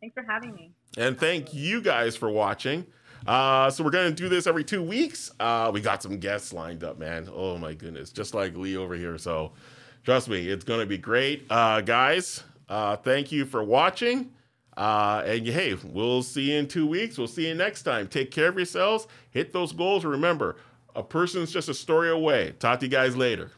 Thanks 0.00 0.14
for 0.14 0.22
having 0.22 0.54
me. 0.54 0.72
And 0.96 1.18
thank 1.18 1.52
you 1.52 1.82
guys 1.82 2.16
for 2.16 2.30
watching. 2.30 2.86
Uh, 3.26 3.70
so 3.70 3.84
we're 3.84 3.90
gonna 3.90 4.10
do 4.10 4.28
this 4.28 4.46
every 4.46 4.64
two 4.64 4.82
weeks. 4.82 5.30
Uh, 5.38 5.70
we 5.72 5.80
got 5.80 6.02
some 6.02 6.18
guests 6.18 6.52
lined 6.52 6.84
up, 6.84 6.98
man. 6.98 7.28
Oh 7.32 7.58
my 7.58 7.74
goodness, 7.74 8.10
just 8.10 8.34
like 8.34 8.56
Lee 8.56 8.76
over 8.76 8.94
here. 8.94 9.18
So 9.18 9.52
trust 10.04 10.28
me, 10.28 10.48
it's 10.48 10.64
gonna 10.64 10.86
be 10.86 10.98
great, 10.98 11.46
uh, 11.50 11.80
guys. 11.80 12.42
Uh, 12.68 12.96
thank 12.96 13.32
you 13.32 13.44
for 13.44 13.62
watching. 13.62 14.30
Uh, 14.76 15.22
and 15.26 15.46
hey, 15.46 15.76
we'll 15.84 16.22
see 16.22 16.52
you 16.52 16.58
in 16.58 16.68
two 16.68 16.86
weeks. 16.86 17.18
We'll 17.18 17.26
see 17.26 17.48
you 17.48 17.54
next 17.54 17.82
time. 17.82 18.06
Take 18.06 18.30
care 18.30 18.48
of 18.48 18.56
yourselves. 18.56 19.08
Hit 19.30 19.52
those 19.52 19.72
goals. 19.72 20.04
Remember, 20.04 20.56
a 20.94 21.02
person's 21.02 21.50
just 21.50 21.68
a 21.68 21.74
story 21.74 22.10
away. 22.10 22.52
Talk 22.60 22.80
to 22.80 22.86
you 22.86 22.90
guys 22.90 23.16
later. 23.16 23.50